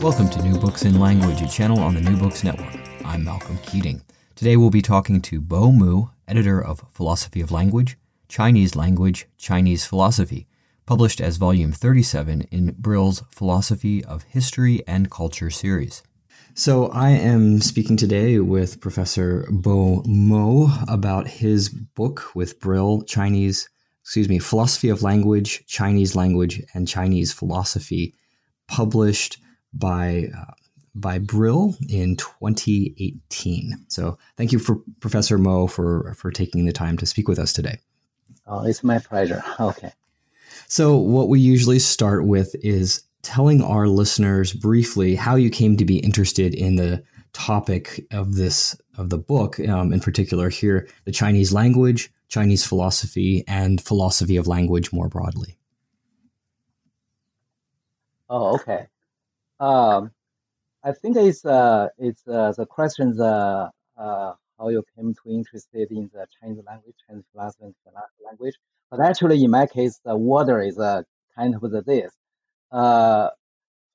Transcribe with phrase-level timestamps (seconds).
[0.00, 2.72] Welcome to New Books in Language, a channel on the New Books Network.
[3.04, 4.00] I'm Malcolm Keating.
[4.36, 9.84] Today we'll be talking to Bo Mu, editor of Philosophy of Language, Chinese Language, Chinese
[9.84, 10.46] Philosophy,
[10.86, 16.04] published as volume 37 in Brill's Philosophy of History and Culture series.
[16.54, 23.68] So I am speaking today with Professor Bo Mo about his book with Brill, Chinese,
[24.04, 28.14] excuse me, Philosophy of Language, Chinese Language, and Chinese Philosophy,
[28.68, 29.38] published
[29.72, 30.52] by uh,
[30.94, 33.84] by Brill in 2018.
[33.88, 37.52] So thank you for Professor Mo for for taking the time to speak with us
[37.52, 37.78] today.
[38.46, 39.42] Oh, it's my pleasure.
[39.60, 39.92] Okay.
[40.66, 45.84] So what we usually start with is telling our listeners briefly how you came to
[45.84, 47.02] be interested in the
[47.32, 53.44] topic of this of the book, um, in particular here, the Chinese language, Chinese philosophy,
[53.46, 55.56] and philosophy of language more broadly.
[58.28, 58.88] Oh, okay.
[59.60, 60.12] Um,
[60.84, 65.90] I think it's uh, it's uh, the questions uh, uh, how you came to interested
[65.90, 67.74] in the Chinese language, Chinese philosophy, and
[68.24, 68.54] language.
[68.90, 71.04] But actually, in my case, the order is a
[71.36, 72.12] kind of this
[72.72, 73.30] uh,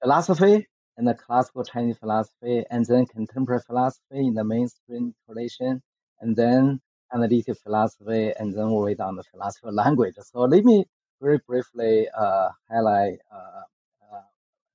[0.02, 0.68] philosophy
[0.98, 5.82] and the classical Chinese philosophy, and then contemporary philosophy in the mainstream tradition,
[6.22, 6.80] and then
[7.14, 10.16] analytic philosophy, and then we on the philosophy language.
[10.22, 10.86] So let me
[11.22, 13.64] very briefly uh, highlight uh, uh,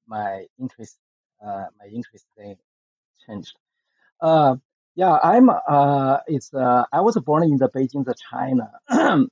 [0.08, 0.98] my interest,
[1.44, 2.56] uh, my interest in
[3.26, 3.56] changed.
[4.20, 4.56] Uh,
[4.96, 5.50] yeah, I'm.
[5.50, 6.52] Uh, it's.
[6.54, 8.70] Uh, I was born in the Beijing, the China.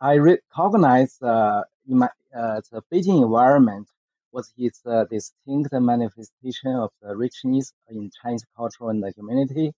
[0.00, 3.88] I recognize uh, in my uh, the Beijing environment
[4.32, 9.72] was its uh, distinct manifestation of the richness in Chinese culture and the humanity,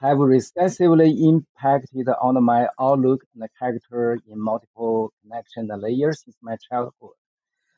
[0.00, 7.16] have recessively impacted on my outlook and character in multiple connection layers since my childhood.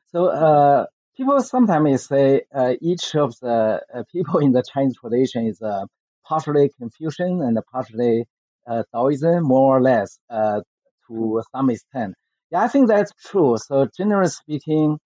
[0.09, 0.87] So, uh,
[1.21, 5.85] people sometimes say uh, each of the uh, people in the Chinese tradition is uh,
[6.27, 8.25] partially Confucian and partially
[8.67, 10.61] uh, Taoism, more or less, uh,
[11.07, 12.15] to some extent.
[12.51, 13.59] Yeah, I think that's true.
[13.59, 14.99] So, generally speaking,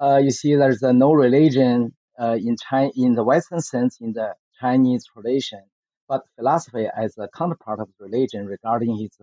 [0.00, 4.34] uh, you see there's no religion uh, in China in the Western sense in the
[4.60, 5.62] Chinese tradition,
[6.08, 9.18] but philosophy as a counterpart of religion regarding its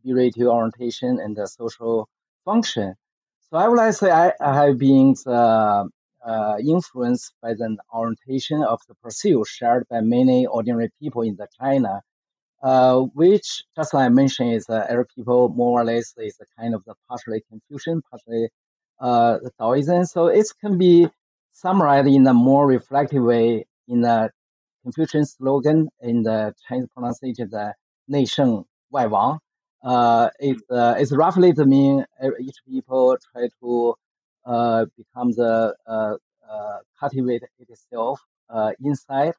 [0.00, 2.08] spiritual orientation and the social
[2.44, 2.96] function.
[3.50, 5.84] So I would like to say I have been uh,
[6.24, 11.48] uh, influenced by the orientation of the pursuit shared by many ordinary people in the
[11.58, 12.00] China,
[12.62, 16.60] uh, which, just like I mentioned, is uh, Arab people more or less is a
[16.60, 18.50] kind of the partially Confucian, partially
[19.00, 20.04] uh, Taoism.
[20.04, 21.08] So it can be
[21.50, 24.30] summarized in a more reflective way in the
[24.84, 27.74] Confucian slogan in the Chinese pronunciation, the
[28.06, 29.40] nation Wai Wang,
[29.82, 32.04] uh, it's, uh, it's roughly the mean
[32.40, 33.94] each people try to
[34.44, 36.14] uh, become the uh,
[36.50, 38.20] uh, cultivate itself
[38.50, 39.32] uh, inside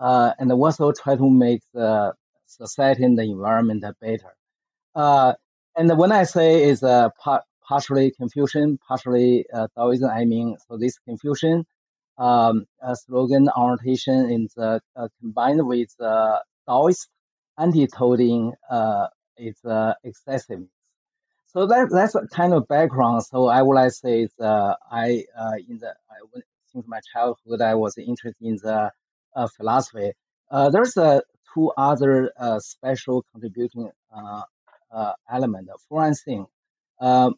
[0.00, 2.12] uh, and also try to make the
[2.46, 4.34] society and the environment better.
[4.94, 5.34] Uh,
[5.76, 10.76] and when I say is a part, partially Confucian, partially uh, Taoism, I mean, so
[10.78, 11.64] this Confucian
[12.18, 17.08] um, uh, slogan orientation is uh, uh, combined with uh, Taoist
[17.58, 19.06] anti-toading uh,
[19.38, 20.70] is uh, excessiveness.
[21.46, 23.24] So that that's a kind of background.
[23.24, 26.40] So I would like to say is uh, I uh, in the I,
[26.72, 28.90] since my childhood I was interested in the
[29.34, 30.12] uh, philosophy.
[30.50, 33.90] Uh, there's two other uh, special contributing
[35.30, 35.68] element.
[35.88, 36.46] For one thing,
[37.00, 37.34] um,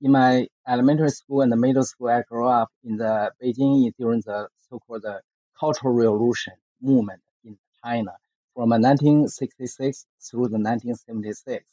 [0.00, 4.20] in my elementary school and the middle school, I grew up in the Beijing during
[4.20, 5.04] the so-called
[5.58, 8.12] Cultural Revolution movement in China
[8.58, 11.64] from 1966 through the 1976.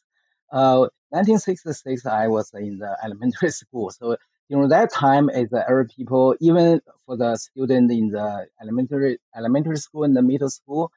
[0.51, 3.89] Uh, 1966, I was in the elementary school.
[3.89, 4.17] So
[4.51, 9.77] during that time, as the Arab people, even for the student in the elementary elementary
[9.77, 10.91] school and the middle school,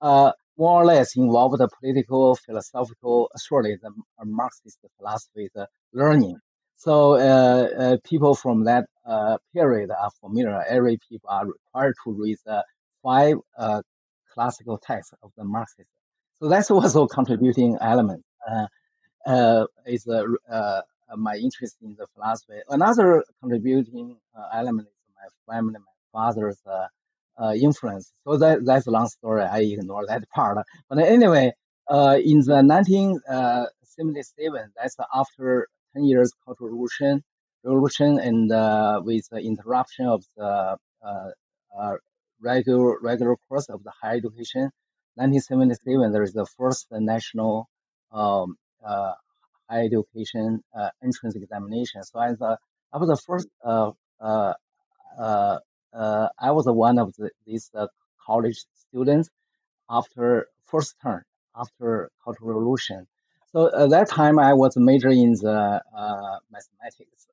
[0.00, 3.92] uh, more or less involved the political, philosophical, surely the
[4.24, 6.36] Marxist philosophy the learning.
[6.74, 10.64] So uh, uh, people from that uh, period are familiar.
[10.68, 12.64] Every people are required to read the
[13.04, 13.82] five uh,
[14.38, 15.90] classical texts of the Marxist.
[16.40, 18.22] So that's also contributing element.
[18.50, 18.66] Uh,
[19.26, 20.80] uh, is uh, uh,
[21.16, 22.60] my interest in the philosophy.
[22.68, 25.80] Another contributing uh, element is my family, my
[26.12, 26.86] father's uh,
[27.42, 28.12] uh, influence.
[28.24, 29.42] So that that's a long story.
[29.42, 30.58] I ignore that part.
[30.88, 31.52] But anyway,
[31.90, 37.22] in the 1977, that's after 10 years Cultural Revolution,
[37.64, 38.50] revolution and
[39.04, 40.76] with the interruption of the
[42.40, 44.70] regular regular course of the higher education.
[45.16, 47.68] 1977, there is the first national
[48.12, 48.56] um,
[48.86, 49.12] uh,
[49.68, 52.02] higher education uh, entrance examination.
[52.04, 52.58] So I, the,
[52.92, 53.90] I was the first, uh,
[54.20, 54.54] uh,
[55.18, 55.58] uh,
[55.92, 57.88] uh, I was one of the, these uh,
[58.24, 59.30] college students
[59.90, 61.22] after first term,
[61.56, 63.06] after Cultural Revolution.
[63.52, 67.26] So at that time, I was majoring in the uh, mathematics,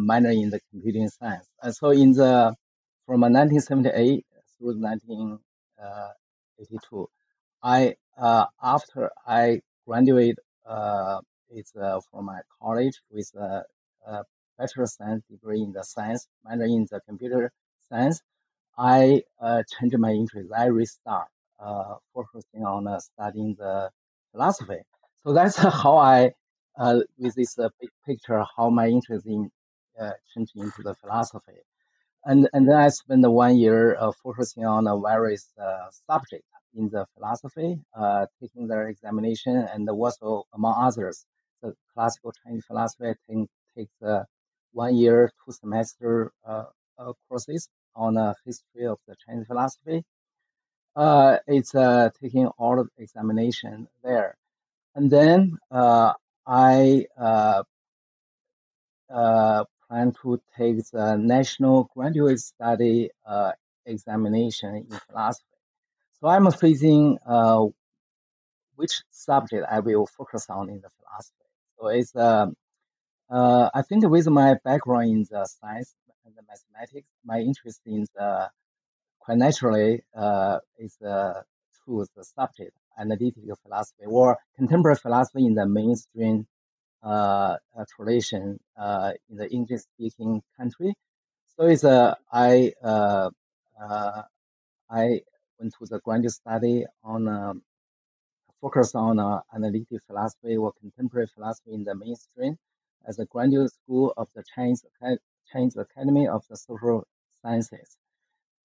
[0.00, 1.46] minor in the computing science.
[1.62, 2.54] And so in the
[3.06, 4.24] from 1978
[4.58, 7.08] through 1982,
[7.62, 11.20] I uh, after I graduated uh,
[11.50, 13.64] is uh, from my college with a,
[14.06, 14.24] a
[14.58, 17.50] bachelor science degree in the science, minor in the computer
[17.88, 18.20] science.
[18.78, 20.50] I uh, changed my interest.
[20.56, 21.28] I restart
[21.60, 23.90] uh, focusing on uh, studying the
[24.32, 24.80] philosophy.
[25.24, 26.32] So that's how I,
[26.78, 29.50] uh, with this uh, big picture, how my interest in
[30.00, 31.60] uh, changed into the philosophy.
[32.24, 36.88] And, and then I spent one year uh, focusing on uh, various uh, subjects in
[36.88, 41.24] the philosophy, uh, taking their examination, and also among others,
[41.62, 44.22] the classical Chinese philosophy take, takes uh,
[44.72, 46.64] one year, two semester uh,
[46.98, 50.04] uh, courses on a history of the Chinese philosophy.
[50.94, 54.36] Uh, it's uh, taking all the examination there,
[54.94, 56.12] and then uh,
[56.46, 57.62] I uh,
[59.10, 63.52] uh, plan to take the national graduate study uh,
[63.84, 65.44] examination in philosophy.
[66.18, 67.66] So I'm facing uh,
[68.76, 71.46] which subject I will focus on in the philosophy.
[71.78, 72.46] So it's uh,
[73.30, 75.94] uh, I think with my background in the science
[76.24, 78.48] and the mathematics, my interest in the
[79.18, 81.42] quite naturally uh, is uh,
[81.84, 86.46] to the subject analytical philosophy or contemporary philosophy in the mainstream
[87.02, 90.94] uh, uh, tradition uh, in the English speaking country.
[91.56, 93.30] So it's uh, I uh,
[93.80, 94.22] uh,
[94.90, 95.20] I
[95.58, 97.62] went to the graduate study on um,
[98.60, 102.56] focus on uh, analytic philosophy or contemporary philosophy in the mainstream
[103.06, 104.84] as a graduate school of the Chinese,
[105.52, 107.06] Chinese Academy of the Social
[107.42, 107.96] Sciences.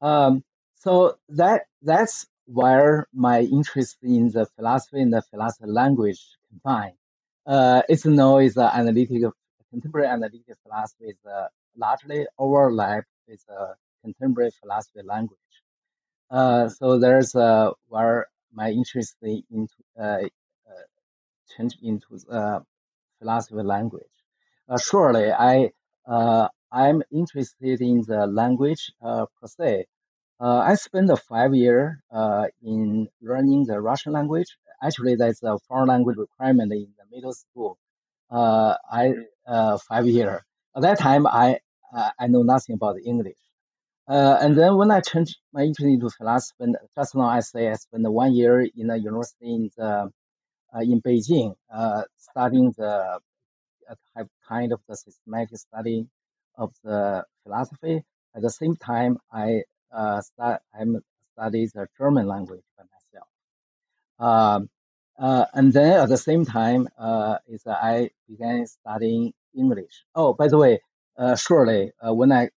[0.02, 0.44] Um,
[0.76, 6.94] so that that's where my interest in the philosophy and the philosophy language combine.
[7.48, 9.34] Uh, it's known as uh, analytical
[9.72, 11.48] contemporary analytic philosophy is uh,
[11.78, 13.74] largely overlap with uh,
[14.04, 15.40] contemporary philosophy language.
[16.30, 19.68] Uh, so there's uh, where my interest into
[19.98, 20.86] uh, uh,
[21.56, 22.60] change into uh,
[23.20, 24.04] philosophy language.
[24.82, 25.72] Surely, I
[26.72, 29.86] I'm interested in the language per se.
[30.40, 31.96] I spent five years
[32.62, 34.58] in learning the Russian language.
[34.84, 37.78] Actually, that's a foreign language requirement in the middle school.
[38.30, 39.14] Uh, I
[39.48, 40.46] uh, five year.
[40.76, 41.60] At that time, I
[42.20, 43.38] I know nothing about English.
[44.08, 47.76] Uh, and then when I changed my interest into philosophy, just now I say I
[47.76, 50.12] spent one year in a university in the,
[50.74, 53.20] uh, in Beijing, uh, studying the
[53.90, 56.08] uh, kind of the systematic study
[56.58, 58.04] of the philosophy.
[58.36, 61.02] At the same time, I uh, start I'm
[61.34, 63.30] study the German language by myself.
[64.20, 64.70] Um,
[65.18, 70.04] uh, and then at the same time, uh, is that I began studying English.
[70.16, 70.80] Oh, by the way,
[71.18, 72.50] uh, surely uh, when I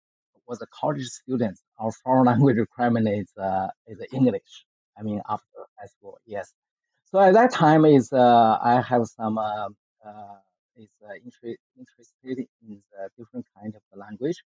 [0.46, 4.64] was a college student, our foreign language requirement is uh, is English.
[4.98, 6.52] I mean, after high school, yes.
[7.10, 9.68] So at that time, is uh, I have some uh,
[10.06, 10.36] uh,
[10.76, 12.82] is uh, inter- interested in
[13.18, 14.42] different kind of the language.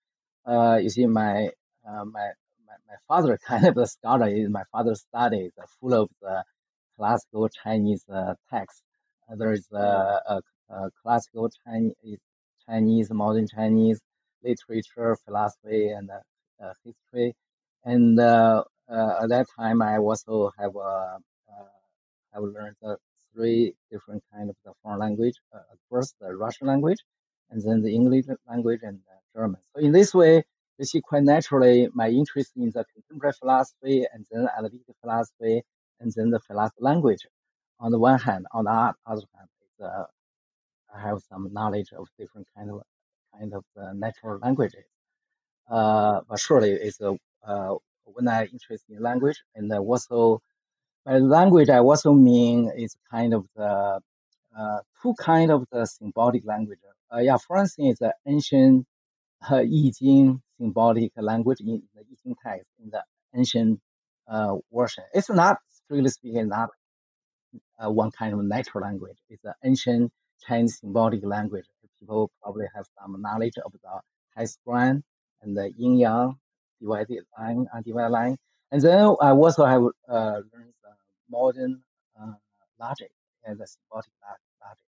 [0.46, 1.50] Uh, you see, my
[1.88, 2.28] uh, my
[2.66, 6.44] my, my father kind of a scholar is my father studies uh, full of the
[7.00, 8.82] classical Chinese uh, texts.
[9.26, 12.20] Uh, there is uh, a, a classical Chinese,
[12.66, 14.00] Chinese, modern Chinese
[14.44, 17.34] literature, philosophy, and uh, uh, history.
[17.84, 18.64] And uh,
[18.94, 21.16] uh, at that time, I also have uh,
[21.52, 21.76] uh,
[22.34, 22.96] have learned uh,
[23.32, 25.36] three different kind of the foreign language.
[25.54, 27.00] Uh, first, the Russian language,
[27.50, 28.98] and then the English language and
[29.34, 29.60] German.
[29.74, 30.44] So in this way,
[30.78, 35.62] you see quite naturally my interest in the contemporary philosophy and then analytic philosophy
[36.00, 37.26] and then the philosophy language.
[37.80, 38.94] On the one hand, on the other
[39.36, 39.48] hand,
[39.82, 40.04] uh,
[40.94, 42.82] I have some knowledge of different kind of
[43.38, 44.84] kind of uh, natural languages.
[45.70, 47.16] Uh, but surely it's a
[47.46, 50.40] uh, when I interest in language and also
[51.04, 54.00] by language I also mean it's kind of the
[54.58, 56.80] uh, two kind of the symbolic language.
[57.20, 58.86] Yeah, for instance, the ancient
[59.50, 63.02] uh, Yi Jing symbolic language in the Yi Jing text in the
[63.34, 63.80] ancient
[64.28, 65.04] uh, version.
[65.14, 65.58] It's not
[65.90, 66.70] strictly speaking not
[67.84, 69.16] uh, one kind of natural language.
[69.28, 70.12] It's an ancient
[70.46, 71.64] Chinese symbolic language.
[71.98, 74.00] People probably have some knowledge of the
[74.36, 75.02] high square
[75.42, 76.38] and the yin yang
[76.80, 78.36] divided line, undivided line.
[78.70, 80.74] And then I also have uh, learned
[81.28, 81.82] modern
[82.20, 82.34] uh,
[82.78, 83.10] logic
[83.44, 84.10] and the symbolic
[84.62, 84.86] logic.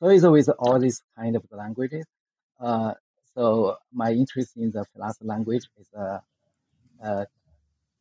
[0.00, 2.06] So it's with all these kind of languages.
[2.58, 2.94] Uh,
[3.34, 6.18] so my interest in the philosophy language is uh,
[7.04, 7.24] uh,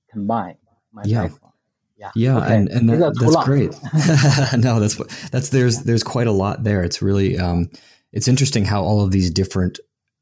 [0.10, 0.58] combined
[0.94, 1.24] my yeah.
[1.24, 1.57] background.
[1.98, 2.56] Yeah, yeah, okay.
[2.56, 3.72] and and that, that's great.
[4.64, 4.96] no, that's
[5.30, 6.84] that's there's there's quite a lot there.
[6.84, 7.72] It's really um,
[8.14, 9.80] it's interesting how all of these different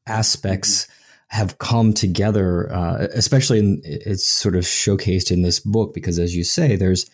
[0.08, 1.38] aspects mm-hmm.
[1.38, 6.36] have come together, uh, especially in, it's sort of showcased in this book because, as
[6.36, 7.10] you say, there's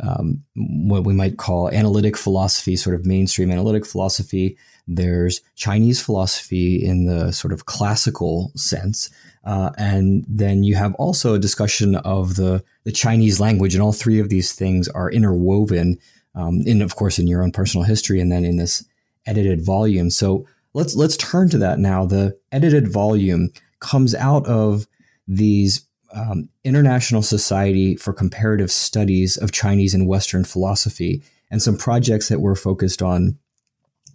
[0.00, 4.56] um, what we might call analytic philosophy, sort of mainstream analytic philosophy.
[4.86, 9.10] There's Chinese philosophy in the sort of classical sense.
[9.44, 13.92] Uh, and then you have also a discussion of the, the Chinese language, and all
[13.92, 15.98] three of these things are interwoven
[16.34, 18.84] um, in, of course, in your own personal history, and then in this
[19.24, 20.10] edited volume.
[20.10, 22.06] So let's let's turn to that now.
[22.06, 23.50] The edited volume
[23.80, 24.86] comes out of
[25.28, 32.28] these um, International Society for Comparative Studies of Chinese and Western Philosophy, and some projects
[32.28, 33.38] that were focused on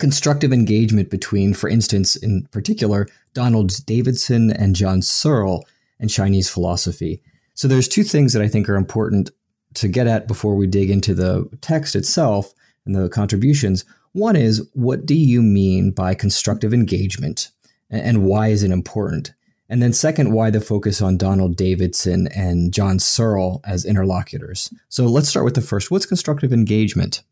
[0.01, 5.65] constructive engagement between, for instance, in particular, Donald Davidson and John Searle
[5.99, 7.21] and Chinese philosophy.
[7.53, 9.29] So there's two things that I think are important
[9.75, 12.53] to get at before we dig into the text itself
[12.85, 13.85] and the contributions.
[14.13, 17.51] One is what do you mean by constructive engagement
[17.89, 19.33] and why is it important?
[19.69, 24.73] And then, second, why the focus on Donald Davidson and John Searle as interlocutors?
[24.89, 25.89] So let's start with the first.
[25.89, 27.23] What's constructive engagement?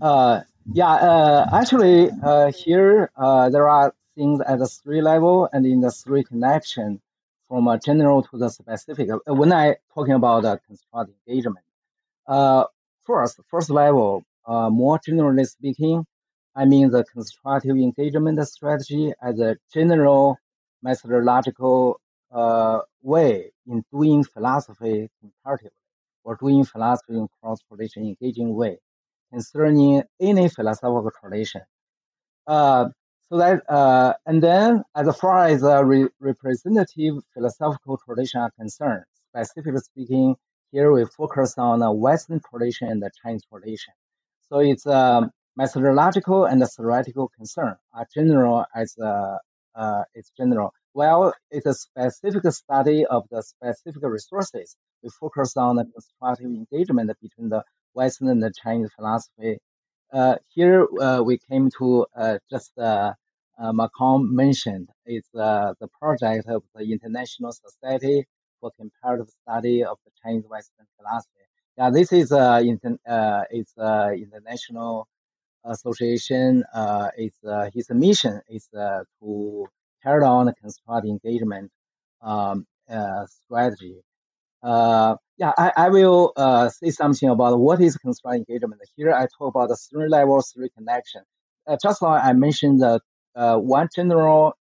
[0.00, 0.42] Uh,
[0.72, 5.80] yeah, uh, actually, uh, here uh, there are things at the three level and in
[5.80, 7.00] the three connection
[7.48, 9.08] from a general to the specific.
[9.10, 11.64] Uh, when I talking about uh, constructive engagement,
[13.06, 16.04] first, first level, more generally speaking,
[16.54, 20.38] I mean the constructive engagement strategy as a general
[20.82, 22.00] methodological
[22.32, 25.70] uh, way in doing philosophy comparatively
[26.24, 28.78] or doing philosophy in cross-tradition engaging way
[29.32, 31.62] concerning any philosophical tradition.
[32.46, 32.88] Uh,
[33.28, 39.04] so that, uh, and then as far as the re- representative philosophical tradition are concerned,
[39.30, 40.36] specifically speaking,
[40.70, 43.94] here we focus on the Western tradition and the Chinese tradition.
[44.48, 49.38] So it's um, methodological and theoretical concern are general as a
[49.74, 50.72] uh, it's general.
[50.94, 54.76] Well, it's a specific study of the specific resources.
[55.02, 57.62] We focus on the constructive engagement between the
[57.96, 59.58] Western and Chinese philosophy.
[60.12, 62.72] Uh, here uh, we came to uh, just
[63.58, 68.24] Malcolm mentioned it's uh, the project of the International Society
[68.60, 71.44] for Comparative Study of the Chinese Western Philosophy.
[71.78, 75.08] Yeah, this is uh, inter- uh, it's uh, international
[75.64, 79.66] association uh, is uh, his mission is uh, to
[80.02, 81.70] carry on the constructive engagement
[82.22, 83.96] um, uh, strategy.
[84.62, 88.80] Uh, yeah, I, I will uh, say something about what is constructive engagement.
[88.96, 91.22] Here I talk about the three level, three connection.
[91.82, 93.00] just like I mentioned the
[93.34, 94.54] one general,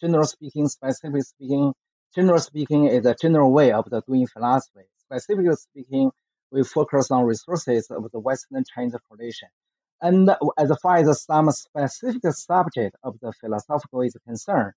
[0.00, 1.72] general speaking, specifically speaking,
[2.14, 4.86] general speaking is a general way of the doing philosophy.
[4.98, 6.10] Specifically speaking,
[6.50, 9.48] we focus on resources of the Western Chinese tradition.
[10.02, 14.72] And as far as some specific subject of the philosophical is concerned,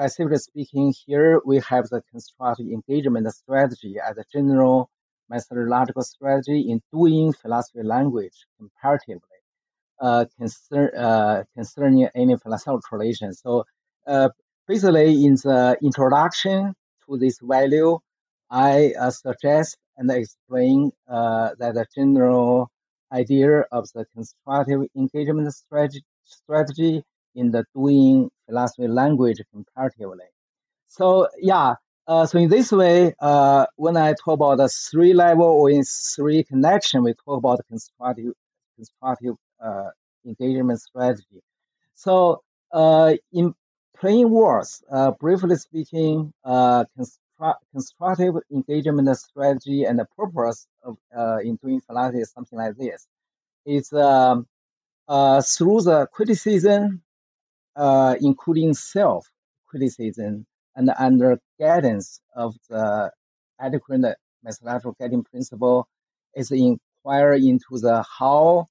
[0.00, 4.88] specifically speaking, here we have the constructive engagement strategy as a general
[5.28, 9.20] methodological strategy in doing philosophy language comparatively
[10.00, 10.24] uh,
[10.96, 13.34] uh, concerning any philosophical tradition.
[13.34, 13.64] So
[14.06, 14.30] uh,
[14.66, 16.72] basically, in the introduction
[17.06, 17.98] to this value,
[18.50, 22.70] I uh, suggest and explain uh, that the general
[23.12, 27.02] idea of the constructive engagement strategy, strategy
[27.34, 30.26] in the doing philosophy language comparatively.
[30.88, 31.74] So yeah,
[32.06, 35.84] uh, so in this way, uh, when I talk about the three level or in
[35.84, 38.32] three connection, we talk about constructive
[38.76, 39.90] constructive uh,
[40.26, 41.40] engagement strategy.
[41.94, 43.54] So uh, in
[43.96, 50.96] plain words, uh, briefly speaking, uh, constru- constructive engagement strategy and the purpose of
[51.44, 53.06] in doing philosophy is something like this.
[53.66, 54.46] It's um,
[55.08, 57.02] through the criticism,
[57.76, 59.26] uh, including self
[59.66, 60.46] criticism,
[60.76, 63.10] and under guidance of the
[63.60, 65.86] adequate methodological guiding principle,
[66.34, 68.66] is inquire into the how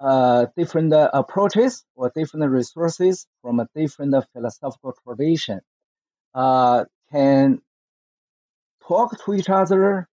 [0.00, 5.60] uh, different approaches or different resources from a different philosophical tradition
[6.34, 7.60] uh, can
[8.86, 10.08] talk to each other,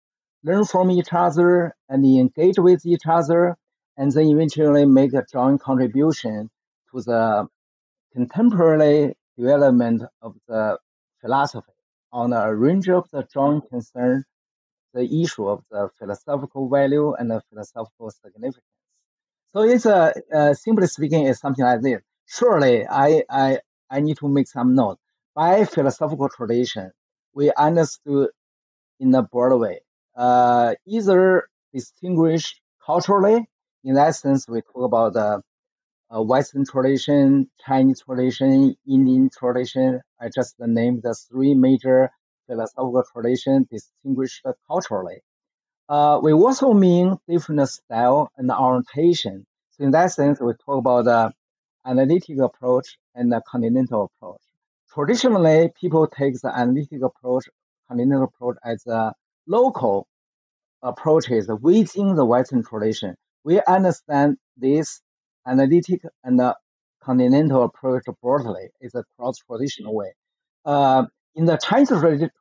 [0.43, 3.57] learn from each other, and engage with each other,
[3.97, 6.51] and then eventually make a joint contribution
[6.93, 7.47] to the
[8.13, 10.79] contemporary development of the
[11.21, 11.73] philosophy
[12.13, 14.25] on a range of the joint concern,
[14.95, 18.65] the issue of the philosophical value and the philosophical significance.
[19.53, 22.01] So it's a uh, simply speaking, it's something like this.
[22.27, 24.99] Surely, I I I need to make some note.
[25.35, 26.93] By philosophical tradition,
[27.35, 28.31] we understood
[29.01, 29.81] in a broad way,
[30.17, 33.49] uh, either distinguished culturally.
[33.85, 35.43] In that sense, we talk about the
[36.15, 40.01] uh, Western tradition, Chinese tradition, Indian tradition.
[40.21, 42.11] I just named the three major
[42.47, 45.21] philosophical traditions distinguished culturally.
[45.89, 49.47] Uh, we also mean different style and orientation.
[49.71, 51.33] So in that sense, we talk about the
[51.87, 54.43] analytic approach and the continental approach.
[54.93, 57.47] Traditionally, people take the analytic approach,
[57.89, 59.13] continental approach as a
[59.47, 60.07] local
[60.83, 63.15] approaches within the Western tradition.
[63.45, 65.01] We understand this
[65.49, 66.55] analytic and uh,
[67.03, 70.13] continental approach broadly is a cross-traditional way.
[70.65, 71.93] Uh, in the Chinese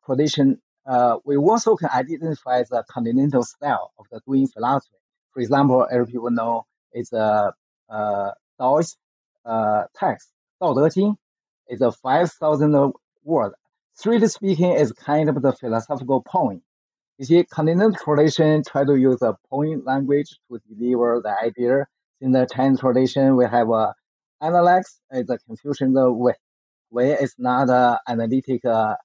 [0.05, 4.95] tradition, uh, we also can identify the continental style of the doing philosophy.
[5.31, 7.53] For example, as people know, it's a
[7.89, 8.97] uh, Taoist
[9.45, 10.29] uh, text,
[10.61, 11.15] Dao De Jing.
[11.69, 13.53] is a 5,000 word.
[13.93, 16.61] Strictly speaking, is kind of the philosophical poem.
[17.17, 21.87] You see, continental tradition try to use a poem language to deliver the idea
[22.21, 23.93] in the Chinese tradition, we have a
[24.41, 26.33] analects, it's a Confucian way.
[26.89, 28.95] Way is not an analytic uh,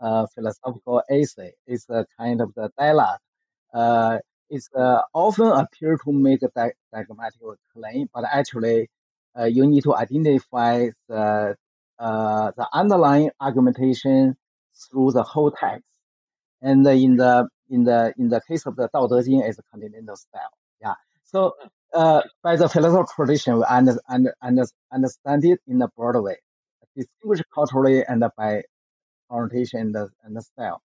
[0.00, 1.52] uh, philosophical essay.
[1.66, 3.18] It's a kind of the dialogue.
[3.74, 6.50] Uh, it's uh, often appear to make a
[6.92, 7.40] diagrammatic
[7.74, 8.88] claim, but actually,
[9.38, 11.56] uh, you need to identify the
[11.98, 14.36] uh, the underlying argumentation
[14.74, 15.84] through the whole text.
[16.60, 20.16] And in the in the in the case of the Dao De it's a continental
[20.16, 20.52] style.
[20.80, 20.94] Yeah.
[21.24, 21.54] So
[21.94, 26.36] uh, by the philosophical tradition, we under, under, under, understand it in a broad way,
[26.96, 28.62] distinguished culturally and by
[29.30, 30.80] orientation and and style.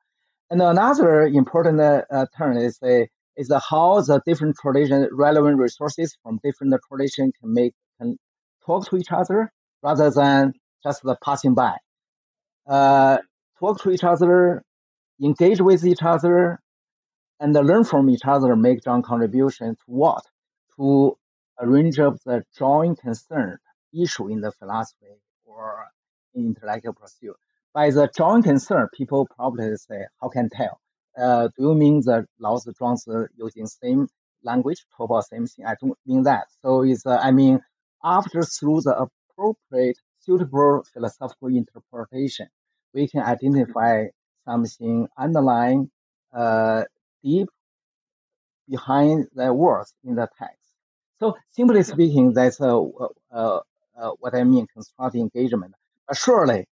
[0.50, 6.40] And another important uh, term is a is how the different tradition relevant resources from
[6.44, 8.18] different tradition can make can
[8.66, 9.52] talk to each other
[9.84, 11.76] rather than just the passing by.
[12.68, 13.18] Uh,
[13.60, 14.64] talk to each other,
[15.22, 16.60] engage with each other,
[17.40, 18.56] and learn from each other.
[18.56, 20.24] Make joint contribution to what?
[20.78, 21.18] To
[21.60, 23.58] a range of the joint concern
[23.94, 25.88] issue in the philosophy or
[26.36, 27.36] in intellectual pursuit
[27.78, 30.80] by the joint concern, people probably say, how can tell?
[31.16, 34.08] Uh, do you mean that Lao Tzu, Zhuangzi using same
[34.44, 35.64] language, talk about same thing?
[35.66, 36.46] I don't mean that.
[36.64, 37.60] So it's, uh, I mean,
[38.04, 42.48] after through the appropriate, suitable philosophical interpretation,
[42.96, 44.06] we can identify
[44.46, 45.92] something underlying,
[46.34, 46.84] uh,
[47.24, 47.48] deep
[48.68, 50.67] behind the words in the text.
[51.20, 53.60] So simply speaking, that's uh, uh,
[53.98, 55.74] uh, what I mean, constructive engagement.
[56.08, 56.66] But surely,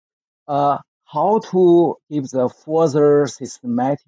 [0.48, 4.06] uh, how to give the further systematic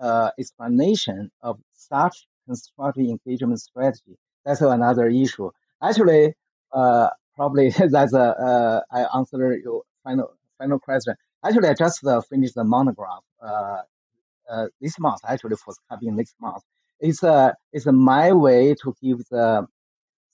[0.00, 4.16] uh, explanation of such constructive engagement strategy.
[4.44, 5.50] That's another issue.
[5.82, 6.34] Actually,
[6.72, 11.14] uh, probably that's a, uh, I answer your final final question.
[11.44, 13.82] Actually, I just uh, finished the monograph uh,
[14.50, 15.20] uh, this month.
[15.26, 16.62] Actually, for coming next month.
[17.00, 19.66] It's a it's a my way to give the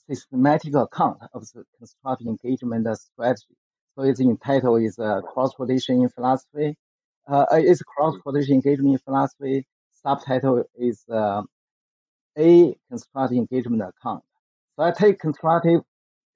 [0.09, 3.57] systematic account of the constructive engagement strategy.
[3.95, 6.77] So its title is uh, Cross-Tradition in Philosophy.
[7.29, 9.67] Uh, it's Cross-Tradition Engagement in Philosophy.
[10.03, 11.43] Subtitle is uh,
[12.39, 14.23] A Constructive Engagement Account.
[14.77, 15.83] So I take constructive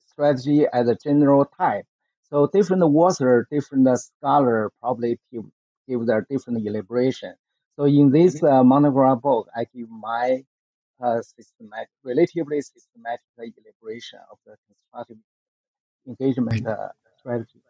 [0.06, 1.87] strategy as a general type.
[2.30, 5.44] So different author, different scholar probably give,
[5.88, 7.34] give their different elaboration.
[7.76, 10.44] So in this uh, monograph book, I give my
[11.02, 15.16] uh, systematic, relatively systematic elaboration of the constructive
[16.06, 17.60] engagement uh, strategy.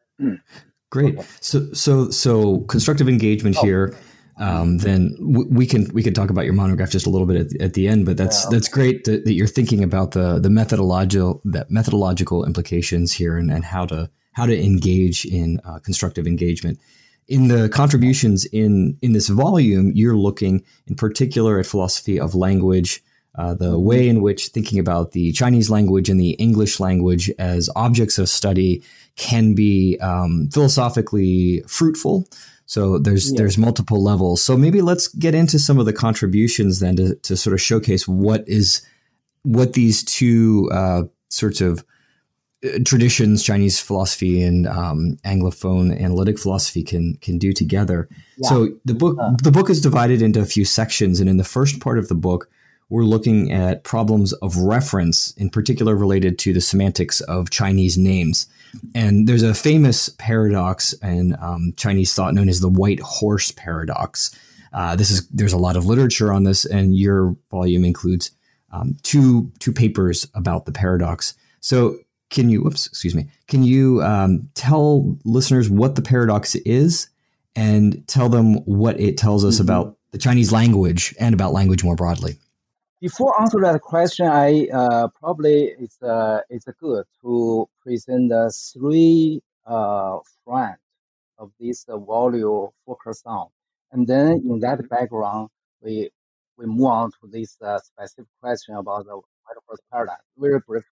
[0.90, 1.18] Great.
[1.18, 1.26] Okay.
[1.40, 3.62] So, so, so constructive engagement oh.
[3.62, 3.96] here.
[4.38, 7.36] um, then w- we can we can talk about your monograph just a little bit
[7.36, 8.04] at, at the end.
[8.04, 8.50] But that's yeah.
[8.50, 13.50] that's great that, that, you're thinking about the the methodological that methodological implications here and,
[13.50, 16.80] and how to how to engage in uh, constructive engagement.
[17.26, 23.02] In the contributions in in this volume, you're looking in particular at philosophy of language,
[23.36, 23.84] uh, the mm-hmm.
[23.84, 28.28] way in which thinking about the Chinese language and the English language as objects of
[28.28, 28.82] study
[29.16, 32.28] can be um, philosophically fruitful.
[32.66, 33.38] So there's yeah.
[33.38, 34.42] there's multiple levels.
[34.42, 38.08] So maybe let's get into some of the contributions then to, to sort of showcase
[38.08, 38.82] what is
[39.42, 41.84] what these two uh, sorts of
[42.84, 48.08] traditions, Chinese philosophy and um, Anglophone analytic philosophy can can do together.
[48.38, 48.48] Yeah.
[48.48, 49.32] So the book uh.
[49.42, 52.14] the book is divided into a few sections, and in the first part of the
[52.14, 52.48] book,
[52.88, 58.46] we're looking at problems of reference, in particular related to the semantics of Chinese names.
[58.94, 64.36] And there's a famous paradox in um, Chinese thought known as the white horse paradox.
[64.72, 68.32] Uh, this is there's a lot of literature on this, and your volume includes
[68.72, 71.34] um, two two papers about the paradox.
[71.60, 71.98] So,
[72.34, 72.62] can you?
[72.62, 73.28] Whoops, excuse me.
[73.46, 77.08] Can you um, tell listeners what the paradox is,
[77.54, 79.64] and tell them what it tells us mm-hmm.
[79.64, 82.36] about the Chinese language and about language more broadly?
[83.00, 89.42] Before answer that question, I uh, probably it's uh, it's good to present the three
[89.66, 90.78] uh, front
[91.38, 93.48] of this uh, volume focus on,
[93.92, 95.50] and then in that background,
[95.82, 96.10] we
[96.56, 100.93] we move on to this uh, specific question about the white paradigm very briefly.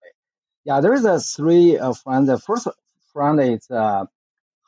[0.65, 2.28] Yeah, there is a three uh, front.
[2.28, 2.67] The first
[3.13, 4.06] front is uh,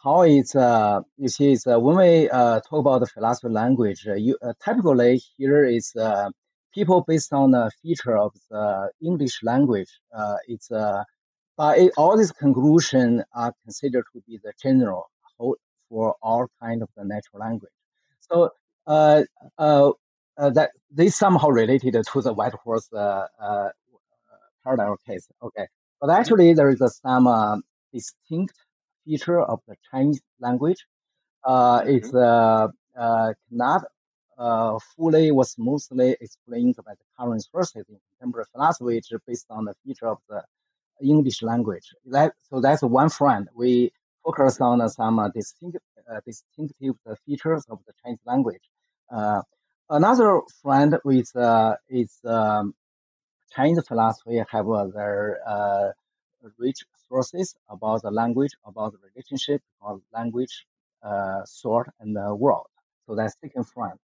[0.03, 4.07] how it's uh, you see it's uh, when we uh, talk about the philosophy language,
[4.07, 6.29] uh, you uh, typically here is uh,
[6.73, 11.03] people based on the feature of the English language, uh, it's uh,
[11.57, 15.09] but it, all these conclusions are considered to be the general
[15.89, 17.71] for all kind of the natural language.
[18.21, 18.51] So
[18.87, 19.23] uh,
[19.57, 19.91] uh,
[20.37, 23.69] uh, that they somehow related to the white horse uh, uh,
[24.63, 25.27] paradigm case.
[25.43, 25.67] Okay,
[26.01, 27.57] but actually there is a, some uh,
[27.93, 28.55] distinct
[29.05, 30.85] feature of the Chinese language.
[31.43, 33.83] Uh, it's uh, uh, not
[34.37, 39.45] uh, fully was mostly explained by the current sources in contemporary philosophy, which is based
[39.51, 40.41] on the feature of the
[41.01, 41.93] English language.
[42.05, 43.49] That, so that's one front.
[43.55, 43.91] We
[44.23, 45.77] focus on some uh, distinct,
[46.11, 48.61] uh, distinctive features of the Chinese language.
[49.11, 49.41] Uh,
[49.89, 52.73] another front with uh, is um,
[53.55, 55.91] Chinese philosophy have their uh,
[56.57, 60.65] rich sources about the language, about the relationship of language,
[61.03, 62.67] thought, and the world.
[63.07, 63.99] So that's second front.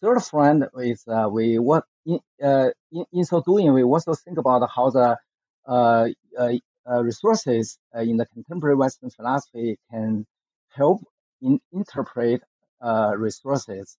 [0.00, 4.38] Third front is uh, we what in, uh, in, in so doing we also think
[4.38, 5.16] about how the
[5.66, 6.52] uh, uh,
[6.86, 10.26] uh resources uh, in the contemporary Western philosophy can
[10.68, 11.00] help
[11.40, 12.42] in, interpret
[13.16, 13.96] resources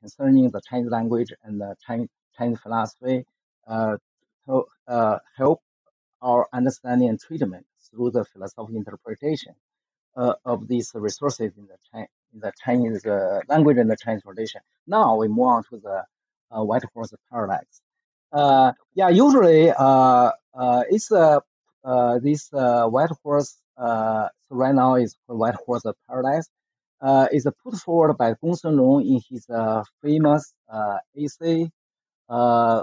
[0.00, 3.26] concerning the Chinese language and the Chinese, Chinese philosophy
[4.46, 4.64] to
[5.36, 5.60] help
[6.22, 9.54] our understanding and treatment through the philosophical interpretation
[10.44, 14.60] of these resources in the the Chinese uh, language and the Chinese tradition.
[14.86, 16.04] Now we move on to the
[16.50, 17.80] uh, white horse paradox.
[18.32, 21.38] Uh, yeah, usually uh, uh, it's uh,
[21.84, 23.56] uh, this uh, white horse.
[23.76, 26.48] Uh, so right now is white horse paradox.
[27.00, 31.70] Uh, is put forward by Gong Sun in his uh, famous uh, essay,
[32.28, 32.82] uh,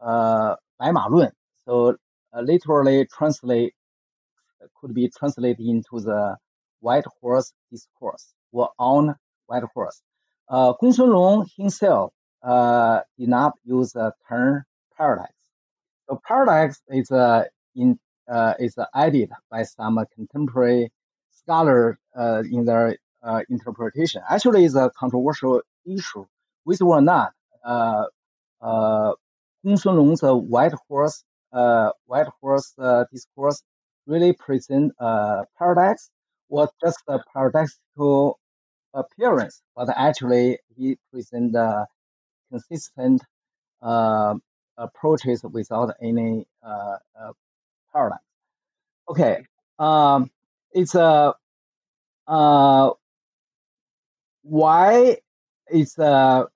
[0.00, 1.32] uh, Emma
[1.64, 1.96] So
[2.34, 3.74] uh, literally translate
[4.62, 6.36] uh, could be translated into the
[6.80, 9.14] White Horse Discourse or on
[9.46, 10.02] White Horse.
[10.48, 14.64] Uh, Gongsun Long himself uh, did not use the term
[14.96, 15.32] paradox.
[16.08, 20.90] So paradox is uh, in uh, is added by some contemporary
[21.30, 24.22] scholar, uh, in their uh, interpretation.
[24.28, 26.24] Actually, it's a controversial issue,
[26.64, 27.32] whether or not
[27.64, 28.04] uh,
[28.60, 29.12] uh,
[29.64, 33.62] Gongsun Long's white horse uh, white horse uh, discourse
[34.06, 36.10] really present a paradox
[36.48, 38.38] or just a paradoxical
[38.94, 41.86] appearance, but actually he present uh,
[42.50, 43.22] consistent
[43.82, 44.34] uh,
[44.78, 47.32] approaches without any uh, uh,
[47.92, 48.18] paradigm.
[49.08, 49.44] Okay,
[49.78, 50.30] um,
[50.72, 51.34] it's a
[52.26, 52.90] uh,
[54.42, 55.18] why
[55.68, 56.46] it's a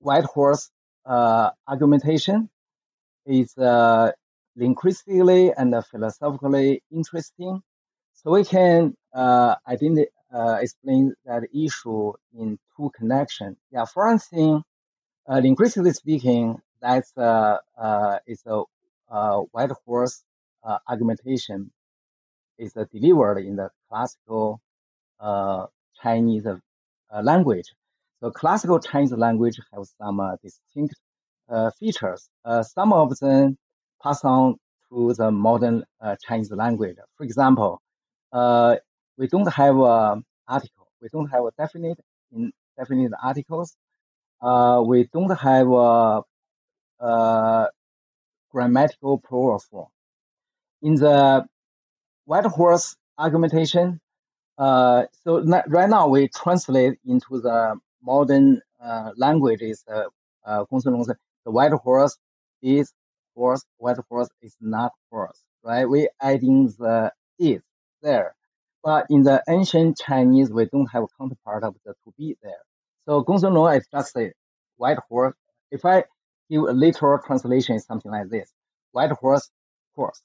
[0.00, 0.70] white horse
[1.06, 2.48] uh, argumentation
[3.26, 4.12] is uh,
[4.56, 7.62] linguistically and philosophically interesting.
[8.14, 13.56] So we can uh, identify uh, explain that issue in two connections.
[13.70, 14.62] Yeah, for one thing,
[15.28, 18.62] uh, linguistically speaking, that's uh, uh, is a
[19.10, 20.24] uh, white horse
[20.64, 21.70] uh, argumentation
[22.58, 24.60] is uh, delivered in the classical
[25.20, 25.66] uh,
[26.02, 27.72] Chinese uh, language.
[28.24, 30.94] So classical Chinese language have some uh, distinct
[31.50, 32.30] uh, features.
[32.42, 33.58] Uh, some of them
[34.02, 34.56] pass on
[34.88, 35.84] to the modern
[36.26, 36.96] Chinese language.
[37.18, 37.82] For example,
[38.32, 40.88] we don't have an article.
[41.02, 41.98] We don't have a definite
[42.32, 43.76] in definite articles.
[44.40, 46.22] We don't have a,
[47.00, 47.68] a
[48.50, 49.88] grammatical plural form.
[50.80, 51.44] In the
[52.24, 54.00] white horse argumentation,
[54.56, 59.84] uh, so right now we translate into the modern uh, languages.
[59.90, 60.04] Uh,
[60.46, 62.18] uh, the white horse
[62.62, 62.92] is
[63.34, 65.88] horse, white horse is not horse, right?
[65.88, 67.62] We adding the is
[68.02, 68.34] there.
[68.82, 72.62] But in the ancient Chinese, we don't have counterpart of the to be there.
[73.06, 74.32] So Gongsun is just a
[74.76, 75.34] white horse.
[75.70, 76.04] If I
[76.50, 78.52] give a literal translation, it's something like this:
[78.92, 79.50] white horse,
[79.96, 80.22] horse,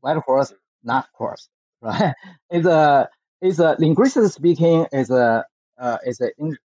[0.00, 1.48] white horse, not horse,
[1.82, 2.14] right?
[2.50, 3.08] It's a
[3.40, 5.44] it's a linguistically speaking is a
[5.78, 6.30] uh, is a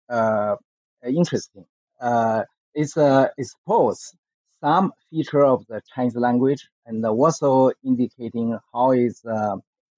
[0.09, 1.65] interesting.
[1.99, 4.13] Uh, it's a expose
[4.61, 9.55] some feature of the Chinese language and also indicating how is uh,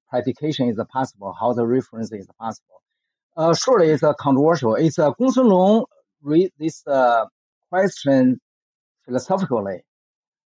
[0.09, 2.81] predication is possible, how the reference is possible.
[3.35, 4.75] Uh, surely it's a controversial.
[4.75, 5.85] It's uh, Gong Long
[6.23, 7.25] read this uh,
[7.69, 8.39] question
[9.05, 9.81] philosophically,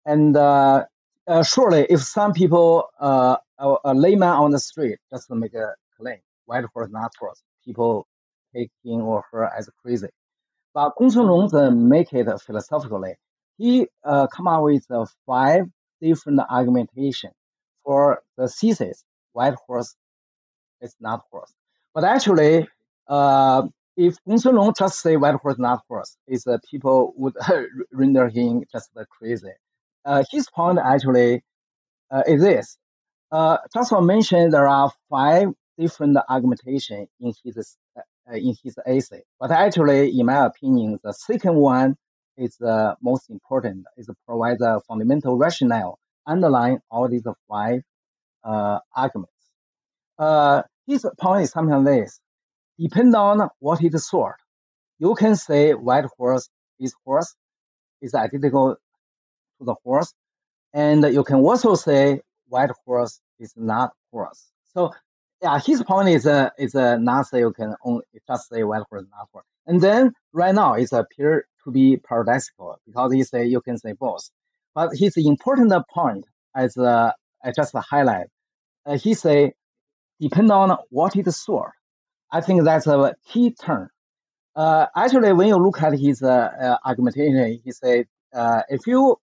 [0.05, 0.85] and uh,
[1.27, 5.73] uh, surely if some people, uh, a, a layman on the street, just make a
[5.97, 8.07] claim, white horse not horse, people
[8.55, 10.07] take him or her as crazy.
[10.73, 13.15] But Gong Long make it philosophically.
[13.57, 15.65] He uh, come up with uh, five
[16.01, 17.31] different argumentation
[17.83, 19.95] for the thesis white horse
[20.81, 21.53] is not horse.
[21.93, 22.67] But actually,
[23.07, 27.35] uh, if Long just say white horse is not horse, is uh, people would
[27.91, 29.51] render him just crazy.
[30.03, 31.43] Uh, his point actually
[32.11, 32.77] uh, is this.
[33.31, 38.01] Uh, just to mention, there are five different argumentation in his uh,
[38.33, 39.23] in his essay.
[39.39, 41.95] But actually, in my opinion, the second one
[42.37, 43.85] is the most important.
[43.97, 47.81] Is provide the fundamental rationale underlying all these five
[48.43, 49.31] uh, arguments.
[50.17, 52.19] Uh, his point is something like this.
[52.79, 54.35] Depend on what is the sort.
[54.99, 57.35] You can say white horse is horse
[58.01, 58.75] is identical
[59.59, 60.13] to the horse,
[60.73, 64.51] and you can also say white horse is not horse.
[64.73, 64.91] So
[65.41, 69.27] yeah, his point is uh, is uh, not say you can only just say not
[69.31, 69.45] horse.
[69.67, 73.93] And then right now it appear to be paradoxical because he say you can say
[73.93, 74.29] both.
[74.73, 77.11] But his important point as uh,
[77.43, 78.27] I just highlight
[78.85, 79.53] uh, he say,
[80.19, 81.71] depend on what is sort.
[82.31, 83.89] I think that's a key term.
[84.55, 89.17] Uh, actually, when you look at his uh, uh argumentation, he said, uh, if you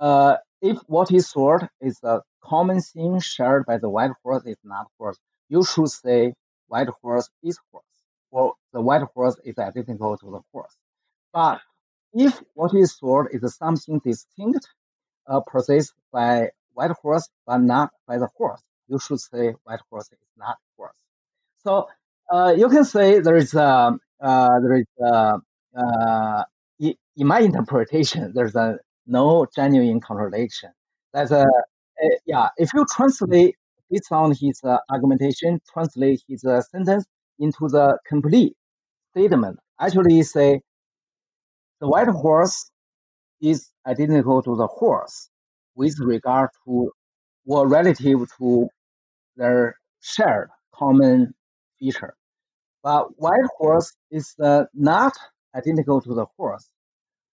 [0.00, 4.56] uh, if what is sort is a common thing shared by the white horse is
[4.64, 5.18] not horse,
[5.50, 6.32] you should say
[6.68, 7.84] white horse is horse,
[8.30, 10.74] or the white horse is identical to the horse.
[11.34, 11.60] But
[12.14, 14.66] if what is sort is something distinct,
[15.26, 18.62] uh, possessed by white horse, but not by the horse.
[18.88, 20.96] You should say white horse is not horse.
[21.62, 21.88] So
[22.32, 25.40] uh, you can say there is a uh, there is a,
[25.76, 26.44] uh,
[26.78, 30.70] in my interpretation there's a no genuine contradiction.
[31.12, 31.46] That's a
[32.26, 32.48] yeah.
[32.56, 33.56] If you translate
[33.90, 37.04] based on his uh, argumentation, translate his uh, sentence
[37.38, 38.54] into the complete
[39.12, 40.60] statement, actually say
[41.80, 42.70] the white horse
[43.40, 45.30] is identical to the horse
[45.76, 46.90] with regard to
[47.46, 48.68] or relative to
[49.36, 51.34] their shared common
[51.78, 52.14] feature.
[52.82, 55.12] But white horse is uh, not
[55.56, 56.68] identical to the horse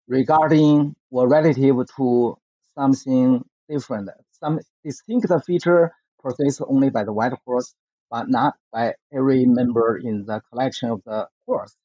[0.08, 2.38] regarding or relative to
[2.76, 5.92] something different, some distinct feature
[6.22, 7.74] possessed only by the white horse,
[8.12, 11.76] but not by every member in the collection of the horse.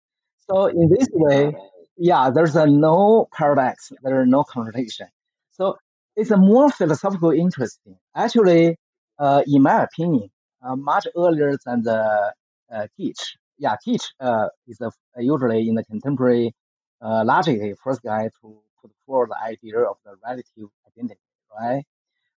[0.49, 1.55] So in this way,
[1.97, 5.09] yeah, there's a no paradox, there is no contradiction.
[5.53, 5.77] So
[6.17, 7.97] it's a more philosophical interesting.
[8.17, 8.77] Actually,
[9.19, 10.29] uh, in my opinion,
[10.63, 12.33] uh, much earlier than the
[12.73, 13.37] uh, Geach.
[13.59, 14.79] Yeah, Geach uh, is
[15.19, 16.53] usually in the contemporary
[17.03, 21.21] uh, logic first guy to put forward the idea of the relative identity,
[21.59, 21.85] right?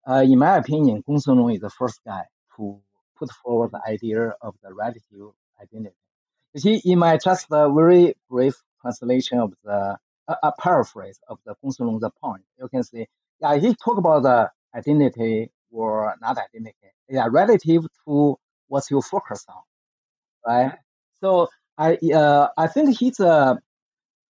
[0.08, 2.24] Uh, in my opinion, Gong Long is the first guy
[2.58, 2.80] to
[3.18, 5.96] put forward the idea of the relative identity.
[6.54, 9.98] You see, in my just a very brief translation of the
[10.28, 13.08] a paraphrase of the Gong Long's point, you can see
[13.42, 16.78] yeah, he talk about the identity or not identity.
[17.10, 19.62] Yeah, relative to what you focus on,
[20.46, 20.78] right?
[21.20, 23.60] So I uh, I think he's a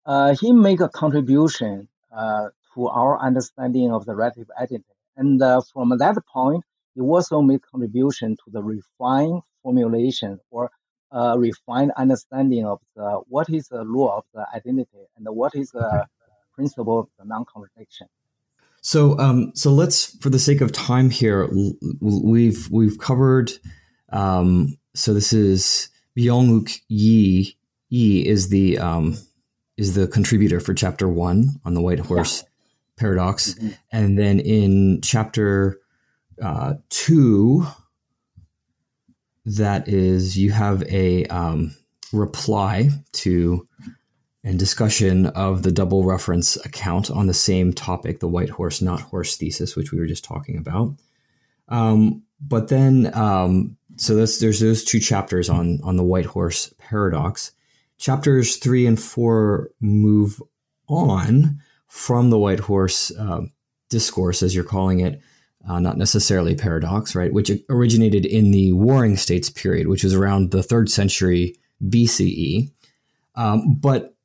[0.05, 4.85] uh, he make a contribution uh, to our understanding of the relative identity,
[5.15, 6.63] and uh, from that point,
[6.95, 10.69] he also made contribution to the refined formulation or
[11.11, 15.71] uh, refined understanding of the what is the law of the identity and what is
[15.71, 16.07] the
[16.53, 18.07] principle of the non-contradiction.
[18.81, 21.49] So, um, so let's, for the sake of time here,
[22.01, 23.53] we've we've covered.
[24.09, 27.55] Um, so this is Byung Yi.
[27.89, 29.17] Yi is the um,
[29.77, 32.49] is the contributor for chapter one on the white horse yeah.
[32.97, 33.69] paradox, mm-hmm.
[33.91, 35.79] and then in chapter
[36.41, 37.65] uh, two,
[39.45, 41.75] that is you have a um,
[42.11, 43.67] reply to
[44.43, 48.99] and discussion of the double reference account on the same topic, the white horse, not
[48.99, 50.93] horse thesis, which we were just talking about.
[51.69, 57.51] Um, but then, um, so there's those two chapters on on the white horse paradox.
[58.03, 60.41] Chapters three and four move
[60.89, 63.43] on from the white horse uh,
[63.89, 65.21] discourse, as you're calling it,
[65.69, 67.31] uh, not necessarily paradox, right?
[67.31, 72.73] Which originated in the Warring States period, which was around the third century BCE.
[73.35, 74.17] Um, but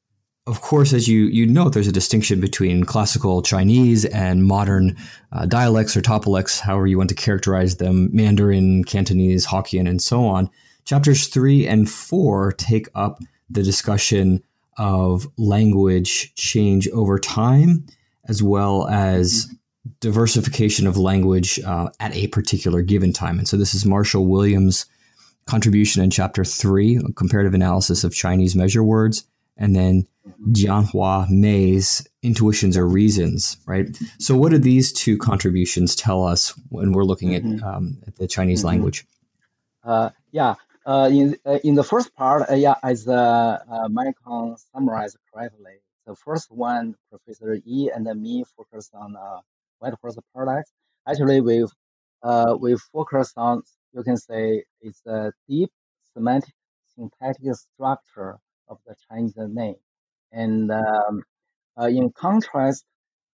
[0.48, 4.96] of course, as you you note, there's a distinction between classical Chinese and modern
[5.30, 10.26] uh, dialects or topolects, however you want to characterize them, Mandarin, Cantonese, Hokkien, and so
[10.26, 10.50] on.
[10.84, 14.42] Chapters three and four take up the discussion
[14.76, 17.86] of language change over time,
[18.28, 19.52] as well as
[20.00, 23.38] diversification of language uh, at a particular given time.
[23.38, 24.86] And so this is Marshall Willman's
[25.46, 29.24] contribution in chapter three, comparative analysis of Chinese measure words,
[29.56, 30.06] and then
[30.50, 33.98] Jianhua Mei's intuitions or reasons, right?
[34.18, 37.64] So, what do these two contributions tell us when we're looking at, mm-hmm.
[37.64, 38.68] um, at the Chinese mm-hmm.
[38.68, 39.06] language?
[39.82, 40.54] Uh, yeah,
[40.88, 45.76] uh, in uh, in the first part, uh, yeah, as uh, uh, Malcolm summarized correctly,
[46.06, 49.40] the first one, Professor Yi and me focused on uh,
[49.80, 50.72] white horse paradox.
[51.06, 51.66] Actually, we
[52.58, 55.70] we focus on you can say it's a deep
[56.14, 56.54] semantic
[56.94, 59.76] syntactic structure of the Chinese name.
[60.32, 61.22] And um,
[61.82, 62.84] in contrast,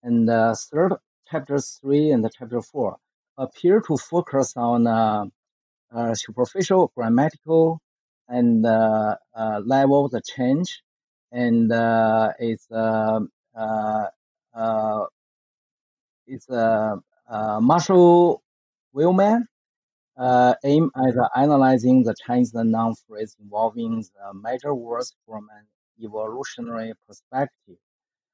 [0.02, 0.94] and the third
[1.30, 2.96] chapter three and chapter four
[3.36, 4.86] appear to focus on
[6.14, 7.80] superficial grammatical
[8.28, 10.82] and uh, uh, level the change,
[11.30, 12.66] and uh, it's
[16.26, 17.00] it's a
[17.60, 18.42] Marshall
[18.94, 19.44] Willman
[20.16, 25.66] uh, aim at analyzing the Chinese noun phrase involving the measure words from an
[26.04, 27.76] evolutionary perspective.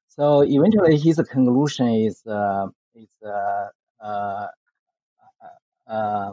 [0.07, 3.67] So eventually, his conclusion is uh, is uh,
[4.01, 4.47] uh,
[5.41, 6.31] uh, uh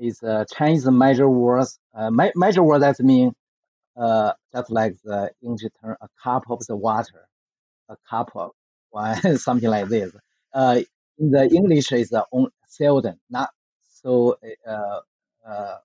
[0.00, 1.78] is uh, Chinese measure words.
[1.94, 3.32] Uh, ma- measure words that mean
[3.96, 7.28] uh, just like the English term, a cup of the water,
[7.88, 8.52] a cup of
[8.92, 10.12] wine, something like this.
[10.54, 10.80] Uh,
[11.18, 12.22] in the English, is uh,
[12.66, 13.50] seldom, not
[14.02, 14.36] so
[14.68, 15.00] uh,
[15.48, 15.76] uh,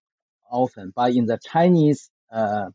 [0.51, 0.93] often.
[0.95, 2.69] But in the Chinese, uh,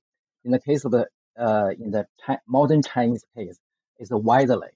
[0.45, 1.07] in the case of the
[1.39, 3.59] uh, in the chi- modern Chinese case,
[3.99, 4.69] it's widely.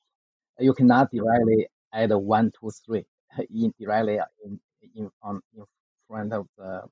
[0.58, 3.06] You cannot directly add one, two, three
[3.50, 4.60] in directly in
[4.94, 5.64] in on in
[6.08, 6.82] front of the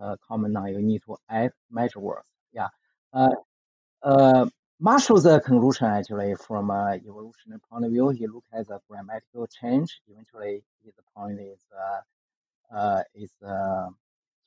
[0.00, 0.68] uh, common noun.
[0.68, 2.26] You need to add measure words.
[2.52, 2.68] Yeah.
[3.12, 3.30] Uh,
[4.02, 4.46] uh,
[4.80, 10.00] Marshall's conclusion actually from an evolutionary point of view, he looked at the grammatical change.
[10.08, 12.00] Eventually, his point is uh,
[12.74, 13.88] uh, is uh,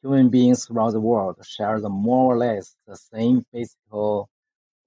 [0.01, 3.77] human beings around the world share the more or less the same basic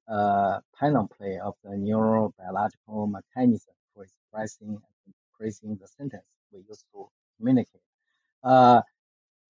[0.08, 7.08] uh, panoply of the neurobiological mechanism for expressing and increasing the sentence we use to
[7.38, 7.82] communicate.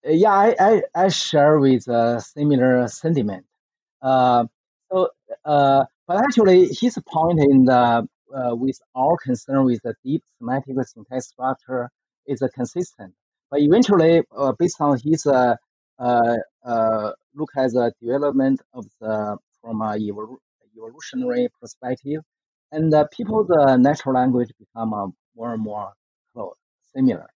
[0.05, 3.45] Uh, yeah, I, I, I share with a similar sentiment.
[4.03, 4.47] Uh,
[4.93, 5.11] so,
[5.45, 10.77] uh, but actually, his point in the uh, with our concern with the deep semantic
[10.87, 11.91] syntax structure
[12.27, 13.15] is consistent.
[13.51, 15.57] But eventually, uh, based on his uh,
[15.99, 20.39] uh, uh, look at the development of the from a evol-
[20.77, 22.23] evolutionary perspective,
[22.73, 25.93] and uh, people's uh, natural language become uh, more and more
[26.35, 26.55] close,
[26.95, 27.29] similar.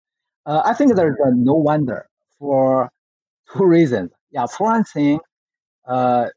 [0.46, 2.09] Uh, I think there's uh, no wonder
[2.40, 2.90] for
[3.54, 4.12] two reasons.
[4.32, 5.20] Yeah, for one thing,
[5.88, 6.28] uh,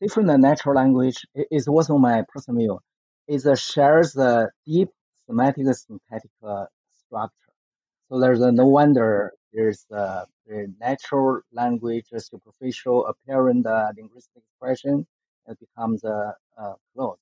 [0.00, 2.80] different natural language is also my personal view.
[3.28, 4.90] It uh, shares the deep
[5.26, 6.66] semantic syntactic uh,
[7.06, 7.52] structure
[8.08, 14.42] so there's a, no wonder there's a, a natural language, a superficial apparent uh, linguistic
[14.44, 15.06] expression
[15.60, 17.18] becomes uh, uh, close.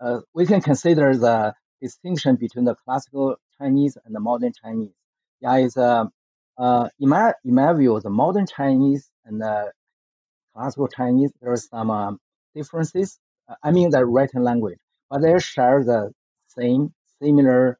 [0.00, 4.94] Uh, we can consider the distinction between the classical Chinese and the modern Chinese.
[5.40, 6.04] Yeah, is uh,
[6.58, 9.42] uh, in my in my view, the modern Chinese and
[10.54, 12.18] classical Chinese there are some um,
[12.54, 13.18] differences.
[13.62, 14.78] I mean the written language,
[15.10, 16.12] but they share the
[16.48, 17.78] same similar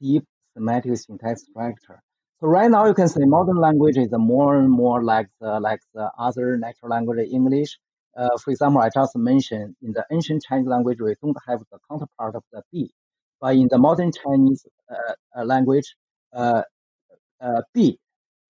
[0.00, 2.02] deep semantic syntax structure.
[2.40, 5.80] So right now you can say modern language is more and more like the like
[5.94, 7.78] the other natural language English.
[8.16, 11.78] uh, for example, I just mentioned in the ancient Chinese language, we don't have the
[11.88, 12.90] counterpart of the b,
[13.40, 15.88] but in the modern Chinese uh, uh language,
[16.32, 16.62] uh,
[17.40, 17.98] uh, b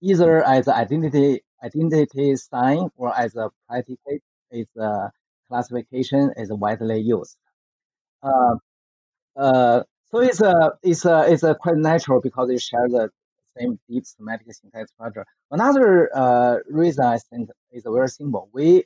[0.02, 5.10] either as identity identity sign or as a predicate is a
[5.48, 7.36] classification is widely used.
[8.22, 8.56] Uh,
[9.36, 13.10] uh, so it's a it's a it's a quite natural because it shares the
[13.58, 15.26] same deep semantic syntax structure.
[15.50, 18.48] Another uh, reason I think is very simple.
[18.52, 18.84] We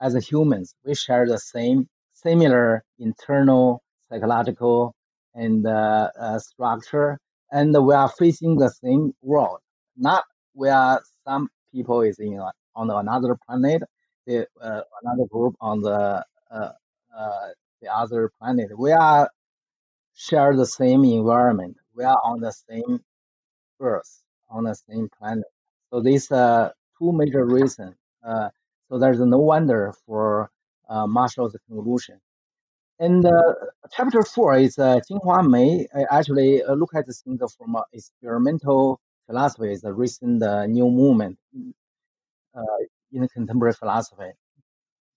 [0.00, 4.94] as humans we share the same similar internal psychological
[5.34, 7.18] and uh, uh, structure,
[7.52, 9.58] and we are facing the same world.
[9.96, 10.24] Not
[10.56, 12.40] we are some people is in
[12.76, 13.82] on another planet,
[14.26, 16.72] the uh, another group on the uh,
[17.16, 17.48] uh,
[17.82, 18.70] the other planet.
[18.78, 19.30] We are
[20.14, 21.76] share the same environment.
[21.94, 23.00] We are on the same
[23.80, 25.46] Earth, on the same planet.
[25.90, 27.96] So these are two major reasons.
[28.26, 28.50] Uh,
[28.88, 30.50] so there's no wonder for
[30.88, 32.20] uh, Marshall's conclusion.
[32.98, 33.54] And uh,
[33.92, 35.86] chapter four is uh, Jinghua Mei.
[36.10, 39.72] Actually uh, look at the things from uh, experimental philosophy.
[39.72, 41.38] is a recent uh, new movement
[42.54, 42.62] uh,
[43.12, 44.32] in contemporary philosophy.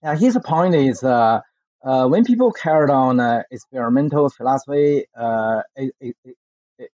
[0.03, 1.41] Yeah, his point is uh,
[1.83, 5.61] uh, when people carried on uh, experimental philosophy uh,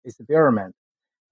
[0.04, 0.74] experiment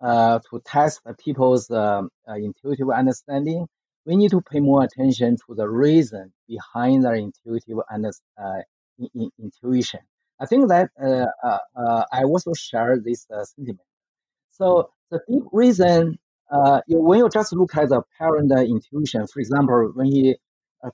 [0.00, 3.66] uh, to test people's uh, intuitive understanding,
[4.04, 8.60] we need to pay more attention to the reason behind their intuitive uh,
[9.14, 10.00] in, intuition.
[10.40, 13.86] I think that I also share this sentiment.
[14.53, 16.18] So the deep reason,
[16.86, 20.36] you, when you just look at the parent intuition, for example, when he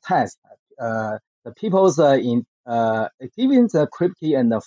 [0.05, 0.39] test
[0.79, 4.61] the people's uh, in uh, giving the Kripke and the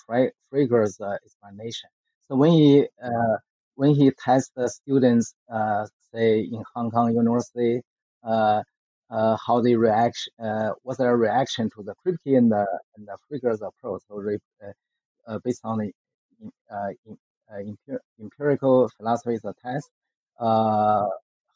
[1.02, 1.90] uh, explanation.
[2.28, 3.38] So when he uh,
[3.76, 7.82] when he tests the students, uh, say in Hong Kong University,
[8.24, 8.64] uh,
[9.10, 12.66] uh, how they react, uh, what's their reaction to the Kripke and the
[12.96, 14.02] and the Frege's approach.
[14.08, 14.72] So uh,
[15.28, 15.92] uh, based on the
[17.60, 19.90] in, uh, empirical philosophy is a test.
[20.40, 21.06] Uh,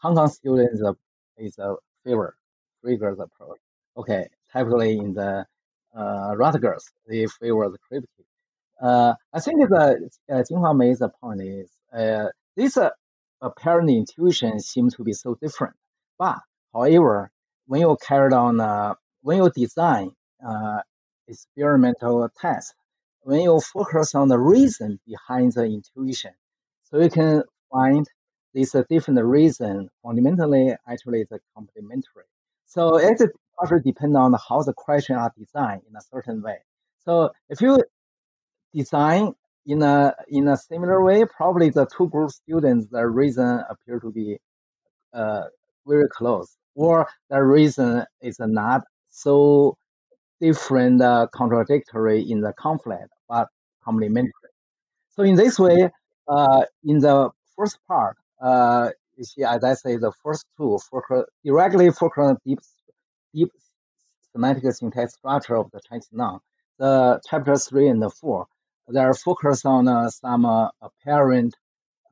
[0.02, 0.82] Hong Kong students
[1.38, 2.36] is a favor
[2.84, 3.60] rigorous approach.
[3.98, 5.46] Okay, typically in the
[5.98, 8.04] uh, Rutgers, they favor the.
[8.82, 11.70] Uh, I think the uh, Jinghua Mei's point is
[12.56, 12.78] this
[13.42, 15.76] apparent intuition seems to be so different.
[16.18, 16.40] But
[16.74, 17.32] however,
[17.68, 20.12] when you carry on, uh, when you design
[20.46, 20.82] uh,
[21.28, 22.74] experimental test,
[23.26, 26.32] when you focus on the reason behind the intuition,
[26.84, 28.06] so you can find
[28.54, 32.30] this uh, different reason fundamentally actually is complementary.
[32.68, 33.20] So it
[33.58, 36.60] also depends on how the question are designed in a certain way.
[37.04, 37.84] So if you
[38.76, 39.34] design
[39.66, 44.12] in a in a similar way, probably the two group students, the reason appear to
[44.12, 44.38] be
[45.16, 45.46] uh,
[45.88, 49.78] very close, or the reason is not so
[50.40, 53.48] different, uh, contradictory in the conflict, but
[53.84, 54.52] complementary.
[55.10, 55.90] So in this way,
[56.28, 61.26] uh, in the first part, uh, you see, as I say, the first two focus
[61.44, 62.60] directly focus on deep
[63.34, 63.52] deep
[64.32, 66.40] semantic syntax structure of the Chinese noun.
[66.80, 68.48] The chapter three and the four,
[68.90, 71.56] they are focused on uh, some uh, apparent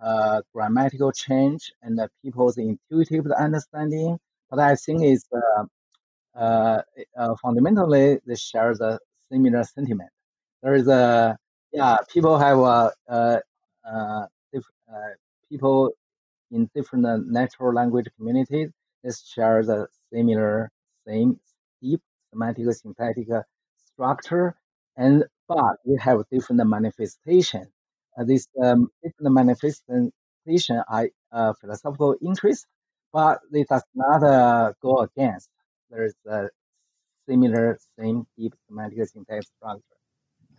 [0.01, 4.17] uh, grammatical change and people's intuitive understanding.
[4.49, 5.65] But I think it's uh,
[6.35, 6.81] uh,
[7.17, 8.99] uh, fundamentally they share the
[9.29, 10.12] similar sentiment.
[10.63, 11.37] There is a
[11.71, 13.39] yeah, people have uh, uh,
[15.49, 15.91] people
[16.51, 18.69] in different natural language communities.
[19.03, 20.71] They share the similar
[21.07, 21.39] same
[21.81, 22.01] deep
[22.31, 23.27] semantic syntactic
[23.93, 24.55] structure,
[24.97, 27.67] and but we have different manifestation.
[28.17, 32.67] Uh, this um, different manifestation are uh, philosophical interest,
[33.13, 35.49] but it does not uh, go against.
[35.89, 36.49] There is a
[37.29, 40.02] similar, same deep semantic syntax structure.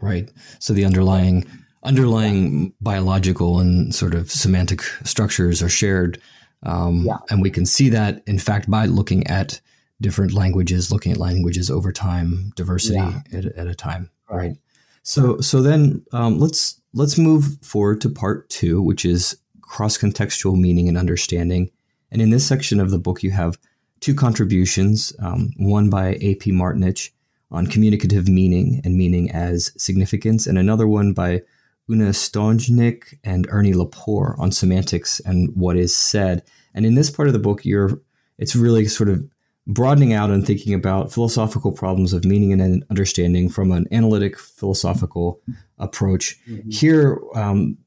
[0.01, 0.30] Right.
[0.59, 1.47] So the underlying
[1.82, 6.20] underlying biological and sort of semantic structures are shared,
[6.62, 7.18] um, yeah.
[7.30, 9.61] and we can see that in fact by looking at
[10.01, 13.20] different languages, looking at languages over time, diversity yeah.
[13.32, 14.36] at, at, a time, right?
[14.36, 14.57] right?
[15.03, 20.59] So, so then um, let's let's move forward to part two, which is cross contextual
[20.59, 21.70] meaning and understanding.
[22.11, 23.59] And in this section of the book, you have
[24.01, 26.53] two contributions, um, one by A.P.
[26.53, 27.11] Martinich
[27.55, 31.43] on communicative meaning and meaning as significance, and another one by
[31.91, 36.43] Una Stojnic and Ernie Lepore on semantics and what is said.
[36.75, 38.01] And in this part of the book, you're
[38.39, 39.25] it's really sort of
[39.67, 45.41] broadening out and thinking about philosophical problems of meaning and understanding from an analytic philosophical
[45.79, 46.39] approach.
[46.47, 46.71] Mm-hmm.
[46.71, 47.79] Here, um,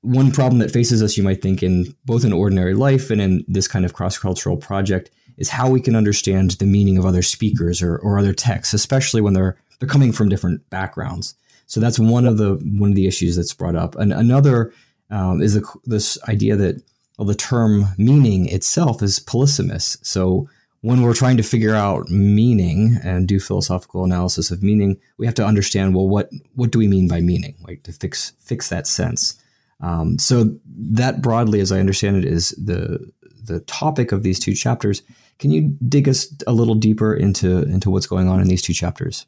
[0.00, 3.44] one problem that faces us, you might think, in both in ordinary life and in
[3.48, 7.22] this kind of cross cultural project, is how we can understand the meaning of other
[7.22, 11.34] speakers or, or other texts, especially when they're they're coming from different backgrounds.
[11.66, 13.96] So that's one of the one of the issues that's brought up.
[13.96, 14.72] And another
[15.10, 16.82] um, is the, this idea that
[17.18, 19.98] well, the term meaning itself is polysemous.
[20.04, 20.48] So
[20.82, 25.34] when we're trying to figure out meaning and do philosophical analysis of meaning, we have
[25.36, 28.86] to understand well what what do we mean by meaning, like to fix fix that
[28.86, 29.40] sense.
[29.80, 33.10] Um, so that broadly, as I understand it, is the
[33.42, 35.02] the topic of these two chapters.
[35.38, 38.72] Can you dig us a little deeper into into what's going on in these two
[38.72, 39.26] chapters?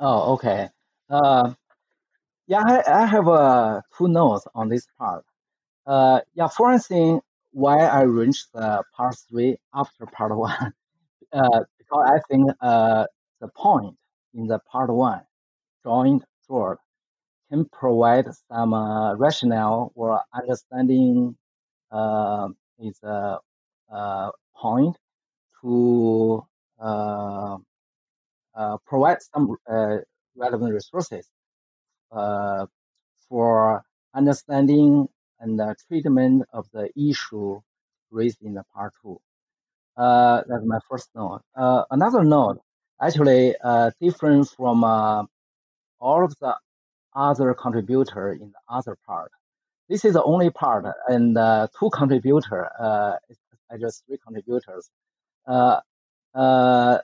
[0.00, 0.68] Oh, okay.
[1.08, 1.54] Uh,
[2.46, 5.24] yeah, I, I have uh, two notes on this part.
[5.86, 7.20] Uh, yeah, for thing,
[7.52, 10.72] why I arranged the part three after part one,
[11.32, 13.06] uh, because I think uh,
[13.40, 13.96] the point
[14.34, 15.22] in the part one,
[15.84, 16.78] joint thought,
[17.50, 21.36] can provide some uh, rationale or understanding
[21.90, 22.48] uh,
[22.78, 23.38] is a
[23.92, 24.96] uh, point
[25.62, 26.44] to
[26.80, 27.56] uh,
[28.54, 29.98] uh, provide some uh,
[30.36, 31.26] relevant resources
[33.28, 33.82] for
[34.14, 35.08] understanding
[35.40, 37.60] and treatment of the issue
[38.10, 39.18] raised in the part two.
[39.96, 41.42] That's my first note.
[41.90, 42.60] Another note,
[43.00, 43.54] actually
[44.00, 46.54] different from all of the
[47.14, 49.30] other contributor in the other part.
[49.88, 53.16] This is the only part, and uh, two contributor, uh,
[53.78, 54.88] just three contributors.
[55.46, 55.80] Uh,
[56.34, 56.98] uh,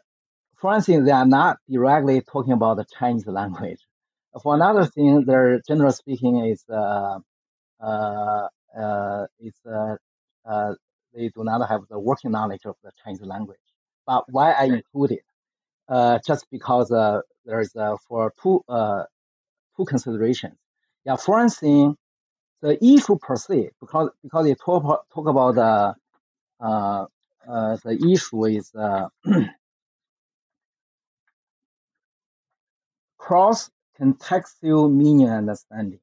[0.57, 3.80] for one thing, they are not directly talking about the Chinese language.
[4.43, 7.18] For another thing, their general speaking is uh,
[7.80, 9.26] uh, uh,
[9.66, 9.97] uh,
[10.45, 10.74] uh,
[11.14, 13.59] they do not have the working knowledge of the Chinese language.
[14.07, 15.24] But why I include it?
[15.89, 19.05] Uh, just because uh, there's uh, for two uh,
[19.76, 20.57] two considerations.
[21.05, 21.97] Yeah, for one thing,
[22.62, 25.95] the issue per se, because because they talk talk about the
[27.47, 29.09] uh, uh, the issue is uh,
[33.18, 33.70] cross
[34.01, 36.01] contextual meaning understanding.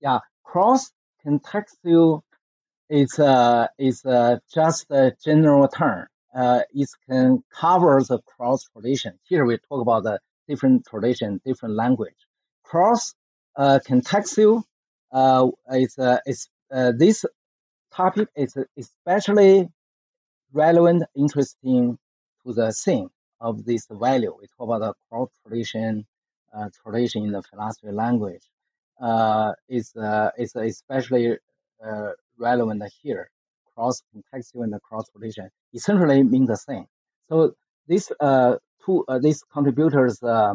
[0.00, 0.92] Yeah, cross
[1.24, 2.22] contextual
[2.88, 6.06] is uh, is uh, just a general term.
[6.34, 9.18] Uh, it can cover the cross tradition.
[9.24, 12.16] Here we talk about the different tradition, different language.
[12.64, 13.14] Cross
[13.56, 14.62] uh, contextual
[15.12, 17.24] uh, is, uh, is uh, this
[17.92, 19.68] topic is especially
[20.54, 21.98] relevant, interesting
[22.46, 24.34] to the thing of this value.
[24.40, 26.06] We talk about the cross tradition,
[26.56, 28.44] uh, tradition in the philosophy language
[29.00, 31.38] uh, is uh, is especially
[31.84, 33.30] uh, relevant here.
[33.74, 36.86] Cross contextual and cross relation essentially mean the same.
[37.28, 37.54] So
[37.88, 40.54] these uh, two uh, these contributors uh,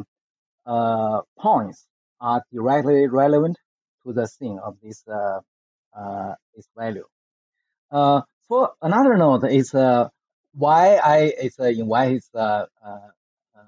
[0.66, 1.88] uh, points
[2.22, 3.58] are directly relevant
[4.06, 5.42] to the thing of this uh,
[5.98, 7.06] uh, this value.
[8.50, 10.10] For another note is uh,
[10.56, 12.88] why I is uh, invite uh, uh,
[13.56, 13.64] uh,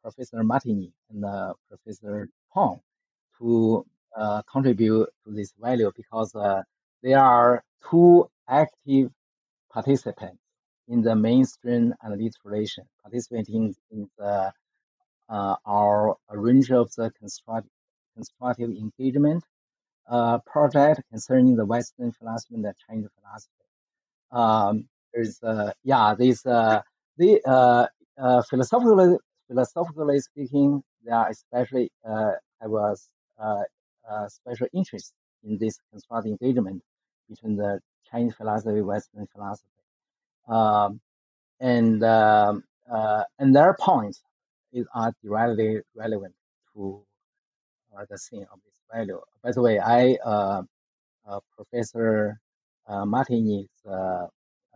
[0.00, 2.80] Professor Martinich and uh, Professor Pong
[3.38, 3.84] to
[4.50, 6.34] contribute to this value because
[7.02, 9.10] they are two active
[9.70, 10.40] participants
[10.88, 14.50] in the mainstream alliteration, participating in the,
[15.28, 17.68] our range of the construct,
[18.14, 19.44] constructive engagement
[20.46, 23.55] project concerning the Western philosophy and the Chinese philosophy.
[24.32, 26.82] Um, there's, uh, yeah, this, uh,
[27.16, 27.86] the, uh,
[28.18, 29.16] uh, philosophically,
[29.48, 32.96] philosophically speaking, they are especially, uh, have a,
[33.38, 33.62] uh,
[34.10, 35.12] uh, special interest
[35.44, 36.82] in this constructive engagement
[37.28, 39.68] between the Chinese philosophy, Western philosophy.
[40.48, 41.00] Um,
[41.60, 44.22] and, um, uh, and their points
[44.72, 46.34] is, are directly relevant
[46.74, 47.02] to
[47.96, 49.20] uh, the theme of this value.
[49.42, 50.62] By the way, I, uh,
[51.28, 52.45] uh, Professor uh,
[53.04, 54.26] Martin is uh,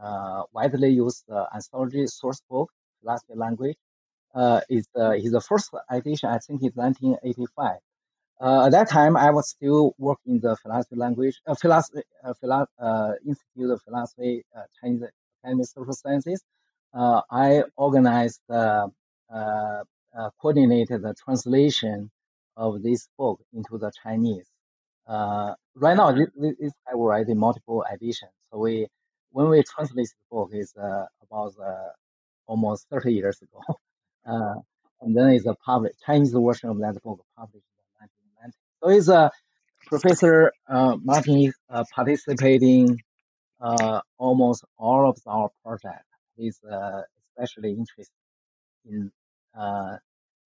[0.03, 3.77] uh, widely used uh, anthology source book, philosophy language.
[4.35, 7.79] Uh, is uh, is the first edition, I think, is 1985.
[8.41, 12.33] Uh, at that time, I was still working in the philosophy language, uh, philosophy, uh,
[12.41, 15.03] philo- uh, Institute of Philosophy, uh, Chinese
[15.43, 16.43] Academy of Social Sciences.
[16.95, 18.89] Uh, I organized, uh,
[19.33, 19.83] uh,
[20.17, 22.11] uh, coordinated the translation
[22.57, 24.49] of this book into the Chinese.
[25.07, 28.33] Uh, right now, this, this is already multiple editions.
[28.51, 28.87] So we,
[29.33, 31.91] when we translate the book, is uh, about uh,
[32.47, 33.61] almost 30 years ago.
[34.27, 34.55] Uh,
[35.01, 38.07] and then it's a public Chinese version of that book published in
[38.43, 38.59] 1990.
[38.83, 39.31] So it's uh,
[39.87, 43.01] Professor uh, Martin uh, participating
[43.61, 46.05] uh, almost all of our project.
[46.37, 48.15] He's uh, especially interested
[48.85, 49.11] in
[49.59, 49.97] uh,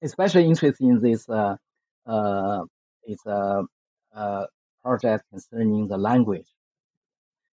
[0.02, 1.56] especially interested in this uh,
[2.06, 2.62] uh,
[3.04, 3.64] it's a,
[4.14, 4.46] uh
[4.82, 6.46] project concerning the language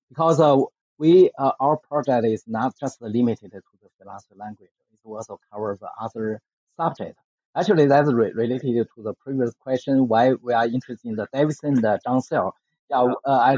[0.09, 0.59] because uh,
[0.99, 4.71] we uh, our project is not just limited to the philosophy language.
[4.93, 6.41] It also covers other
[6.77, 7.21] subjects.
[7.57, 11.75] Actually, that's re- related to the previous question why we are interested in the Davidson
[11.75, 12.53] and the Zhang
[12.91, 13.57] Yeah, uh, I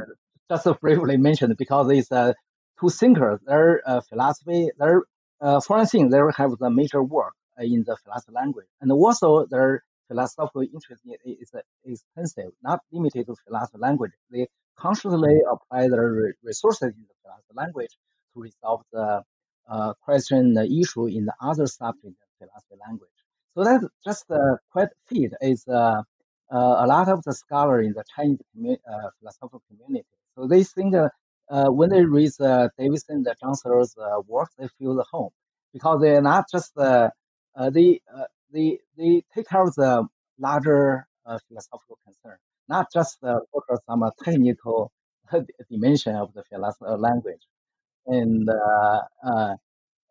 [0.48, 2.32] just briefly mentioned because it's uh,
[2.80, 3.40] two thinkers.
[3.46, 5.02] Their uh, philosophy, their
[5.40, 9.82] uh, foreign thing, they have the major work in the philosophy language, and also their
[10.12, 11.52] philosophical interest is
[11.84, 14.12] extensive, not limited to philosophy language.
[14.30, 14.48] They
[14.78, 17.92] consciously apply their resources in the philosophy language
[18.34, 19.22] to resolve the
[19.68, 23.10] uh, question, the issue in the other subject in philosophy language.
[23.54, 25.32] So that's just uh, quite fit.
[25.40, 26.02] Is uh,
[26.52, 28.40] uh, a lot of the scholars in the Chinese
[28.90, 30.06] uh, philosophical community.
[30.36, 31.08] So they think uh,
[31.50, 33.34] uh, when they read uh, Davidson, the
[34.00, 35.30] uh, work, they feel the home
[35.72, 37.10] because they're not just uh,
[37.56, 38.00] uh, they
[38.52, 40.06] they they take care of the
[40.38, 42.36] larger uh, philosophical concern,
[42.68, 44.92] not just uh, focus on a technical
[45.70, 47.42] dimension of the philosophy language.
[48.06, 49.54] And uh, uh,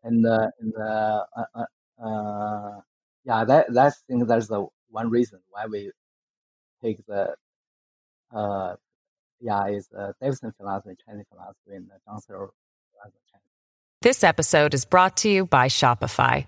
[0.03, 2.81] and uh, and uh, uh, uh, uh,
[3.25, 5.91] yeah, that that's think that's the one reason why we
[6.83, 7.35] take the
[8.33, 8.75] uh
[9.39, 12.53] yeah is uh, Davidson philosophy, Chinese philosophy, and John Searle
[12.93, 13.17] philosophy.
[14.01, 16.47] This episode is brought to you by Shopify.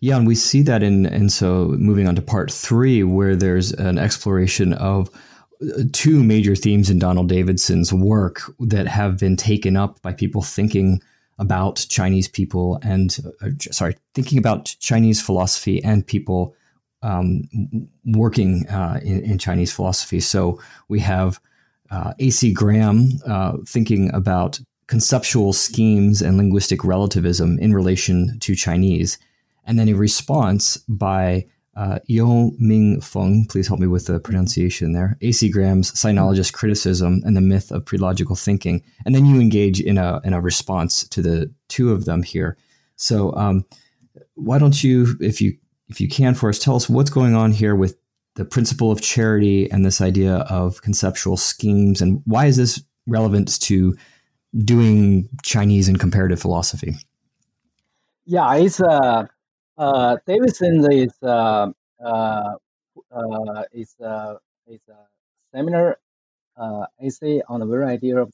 [0.00, 3.72] Yeah, and we see that in and so moving on to part three, where there's
[3.72, 5.10] an exploration of
[5.60, 10.42] uh, two major themes in Donald Davidson's work that have been taken up by people
[10.42, 11.02] thinking
[11.38, 16.54] about Chinese people and uh, sorry, thinking about Chinese philosophy and people
[17.02, 17.48] um,
[18.04, 20.18] working uh, in, in, Chinese philosophy.
[20.18, 21.40] So we have
[21.92, 22.52] uh, A.C.
[22.52, 29.16] Graham uh, thinking about conceptual schemes and linguistic relativism in relation to Chinese
[29.68, 31.46] and then a response by
[31.76, 35.48] uh, Yo Ming Feng, please help me with the pronunciation there, A.C.
[35.48, 38.82] Graham's Sinologist Criticism and the Myth of Prelogical Thinking.
[39.06, 42.56] And then you engage in a, in a response to the two of them here.
[42.96, 43.64] So um,
[44.34, 45.56] why don't you, if you
[45.88, 47.96] if you can for us, tell us what's going on here with
[48.34, 53.60] the principle of charity and this idea of conceptual schemes, and why is this relevant
[53.62, 53.96] to
[54.64, 56.94] doing Chinese and comparative philosophy?
[58.26, 59.26] Yeah, it's uh,
[59.78, 61.68] uh, Davidson is uh,
[62.04, 62.54] uh,
[63.12, 64.36] uh, is uh,
[64.68, 64.98] is a
[65.54, 65.98] seminar
[66.56, 68.32] uh, essay on the very idea of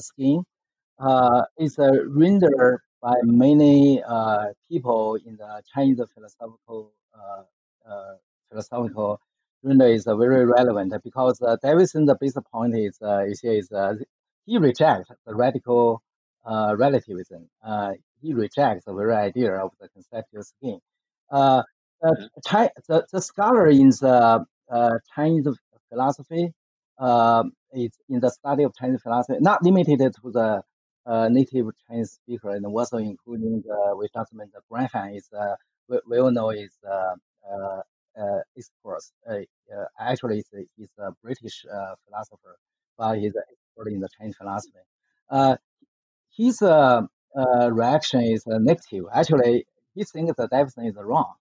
[0.00, 0.44] scheme.
[0.98, 4.02] Uh, it's uh, rendered by many
[4.70, 6.92] people in the Chinese philosophical
[8.50, 9.20] philosophical
[9.62, 13.70] render is very relevant because uh, Davidson basic point is is, is
[14.46, 16.02] he rejects the radical
[16.46, 17.48] relativism.
[18.18, 20.78] Uh, he rejects the very idea of the conceptual scheme.
[21.30, 21.62] Uh,
[22.02, 25.46] the, the, the scholar in the uh, Chinese
[25.90, 26.52] philosophy
[26.98, 30.62] uh, is in the study of Chinese philosophy, not limited to the
[31.06, 35.54] uh, native Chinese speaker, and also including the we just mentioned the Graham is uh,
[35.88, 37.14] we, we all know is uh,
[37.50, 37.80] uh,
[38.20, 39.12] uh, experts.
[39.28, 39.36] Uh,
[39.74, 42.58] uh, actually, he's, he's a British uh, philosopher,
[42.98, 44.78] but he's an expert in the Chinese philosophy.
[45.30, 45.56] Uh,
[46.36, 46.62] his
[47.38, 49.04] uh, reaction is negative.
[49.14, 51.34] Actually, he thinks that Davidson is wrong.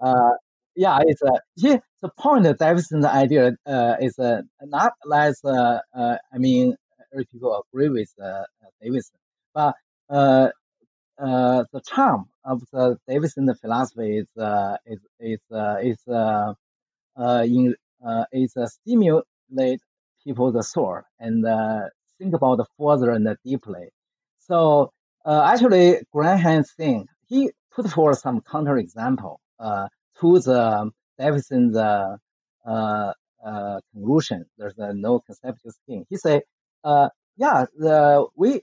[0.00, 0.32] Uh,
[0.76, 5.40] yeah, it's uh, he, the point of Davidson's idea uh, is uh, not less.
[5.44, 6.76] I mean,
[7.30, 8.12] people agree with
[8.82, 9.18] Davidson,
[9.54, 9.74] but
[10.08, 14.28] the charm of the Davidson philosophy is
[14.86, 15.40] is is
[15.82, 15.98] is
[17.54, 17.74] in
[18.32, 19.80] is stimulate
[20.24, 21.82] people's soul and uh,
[22.18, 23.88] think about further and deeply.
[24.38, 24.92] So
[25.24, 29.88] uh, actually, Graham thing, he put forward some counterexample uh,
[30.20, 32.16] to the Davidson's uh,
[32.66, 33.12] uh,
[33.44, 34.46] uh, conclusion.
[34.58, 36.04] There's no conceptual scheme.
[36.08, 36.42] He said,
[36.82, 38.62] uh, yeah, the we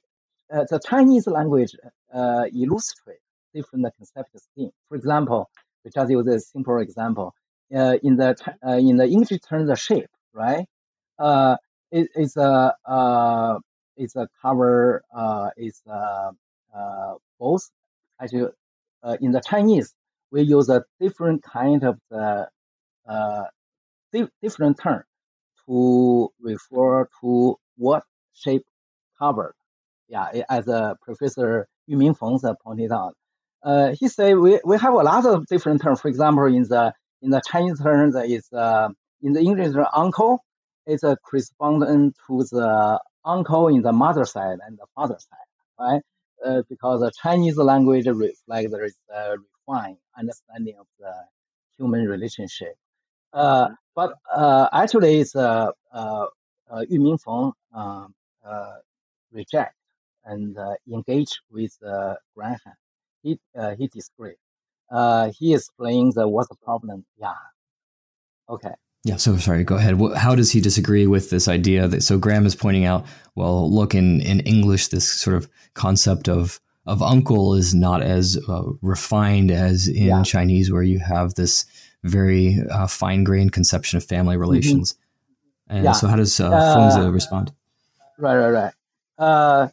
[0.53, 1.75] uh, the Chinese language
[2.13, 3.19] uh, illustrate
[3.53, 4.71] different conceptual scheme.
[4.89, 5.49] For example,
[5.83, 7.33] we just use a simple example.
[7.69, 10.65] In the in the English term, the shape, right?
[11.17, 11.55] Uh,
[11.91, 13.59] it, it's a uh,
[13.95, 15.03] it's a cover.
[15.15, 16.31] Uh, it's uh,
[17.39, 17.69] both.
[18.21, 18.49] Actually,
[19.03, 19.93] uh, in the Chinese,
[20.31, 22.47] we use a different kind of the
[23.07, 23.43] uh,
[24.13, 25.03] di- different term
[25.65, 28.03] to refer to what
[28.33, 28.63] shape
[29.17, 29.53] covered.
[30.07, 33.15] Yeah, as uh, Professor Yu Mingfeng uh, pointed out,
[33.63, 36.01] uh, he said we, we have a lot of different terms.
[36.01, 38.89] For example, in the in the Chinese term, there is uh,
[39.21, 40.43] in the English uncle
[40.87, 45.49] is a correspondent to the uncle in the mother side and the father side,
[45.79, 46.01] right?
[46.45, 49.35] Uh, because the Chinese language reflects there is a
[49.67, 51.13] refined understanding of the
[51.77, 52.75] human relationship.
[53.33, 56.25] Uh, but uh, actually, it's uh, uh,
[56.71, 58.07] uh, Yu Mingfeng uh,
[58.45, 58.75] uh,
[59.31, 59.75] reject
[60.25, 62.59] and uh, engage with uh, Graham.
[63.23, 63.89] He uh, he.
[64.91, 67.05] Uh, he explains uh, what's the problem.
[67.17, 67.33] Yeah.
[68.49, 68.75] Okay.
[69.03, 69.99] Yeah, so sorry, go ahead.
[70.15, 73.95] How does he disagree with this idea that so Graham is pointing out, well, look
[73.95, 79.51] in in English this sort of concept of of uncle is not as uh, refined
[79.51, 80.23] as in yeah.
[80.23, 81.65] Chinese where you have this
[82.03, 84.41] very uh, fine-grained conception of family mm-hmm.
[84.41, 84.93] relations.
[84.93, 85.75] Mm-hmm.
[85.75, 85.91] And yeah.
[85.93, 87.51] so how does uh, Fengzi respond?
[88.17, 88.73] Right, right, right.
[89.17, 89.69] Uh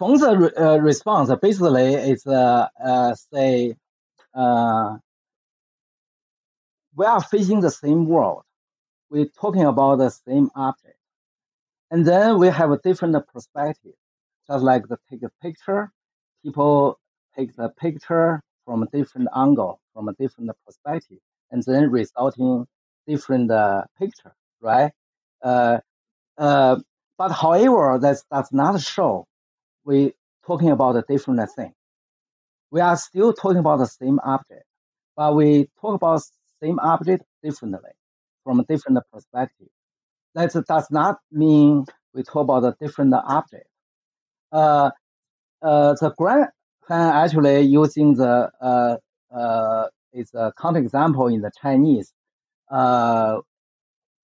[0.00, 3.76] Fengzi uh, response basically is uh, uh, say
[4.34, 4.96] uh,
[6.96, 8.42] we are facing the same world.
[9.10, 10.96] We're talking about the same object.
[11.90, 13.92] And then we have a different perspective.
[14.48, 15.90] Just like the take a picture,
[16.44, 16.98] people
[17.36, 21.18] take the picture from a different angle, from a different perspective,
[21.50, 22.66] and then resulting
[23.06, 24.92] different uh, picture, right?
[25.42, 25.78] Uh,
[26.38, 26.76] uh,
[27.18, 29.26] but however, that does not show
[29.84, 30.12] we
[30.46, 31.72] talking about a different thing.
[32.70, 34.64] We are still talking about the same object,
[35.16, 36.22] but we talk about
[36.62, 37.90] same object differently
[38.44, 39.68] from a different perspective.
[40.34, 43.66] That does not mean we talk about a different object.
[44.50, 44.90] Uh,
[45.62, 46.48] uh, the Graham
[46.90, 48.96] actually using the uh,
[49.34, 52.12] uh, is a counterexample in the Chinese,
[52.70, 53.38] uh,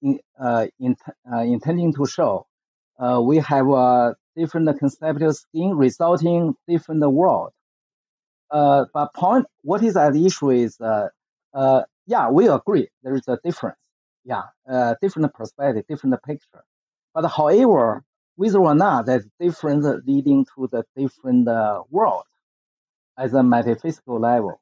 [0.03, 0.97] in, uh, in,
[1.33, 2.47] uh, intending to show
[2.99, 7.51] uh, we have a different conceptual scheme resulting different world.
[8.51, 11.09] Uh, but point, what is at issue is, uh,
[11.55, 13.79] uh, yeah, we agree there is a difference.
[14.25, 16.65] Yeah, uh, different perspective, different picture.
[17.15, 18.05] But however,
[18.37, 22.25] whether or not that difference leading to the different uh, world
[23.19, 24.61] as a metaphysical level.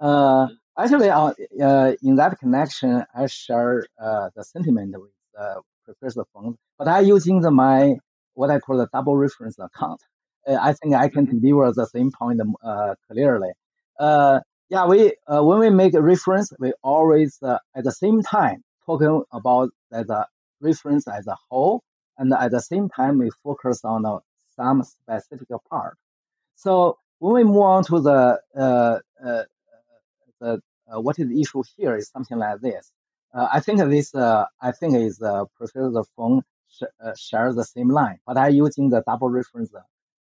[0.00, 1.32] Uh, actually, uh,
[1.62, 7.00] uh, in that connection, I share uh, the sentiment with uh, Professor Feng, but I
[7.00, 7.96] using the, my
[8.34, 10.02] what I call the double reference account.
[10.48, 13.50] Uh, I think I can deliver the same point uh, clearly.
[14.72, 18.22] Uh, yeah, we uh, when we make a reference, we always uh, at the same
[18.22, 20.26] time talking about the
[20.60, 21.82] reference as a whole,
[22.18, 24.18] and at the same time we focus on uh,
[24.56, 25.96] some specific part.
[26.56, 28.40] So when we move on to the
[30.40, 32.92] the what is the issue here is something like this.
[33.34, 35.18] I think this I think is
[35.56, 39.70] Professor Feng sh- uh, share the same line, but I using the double reference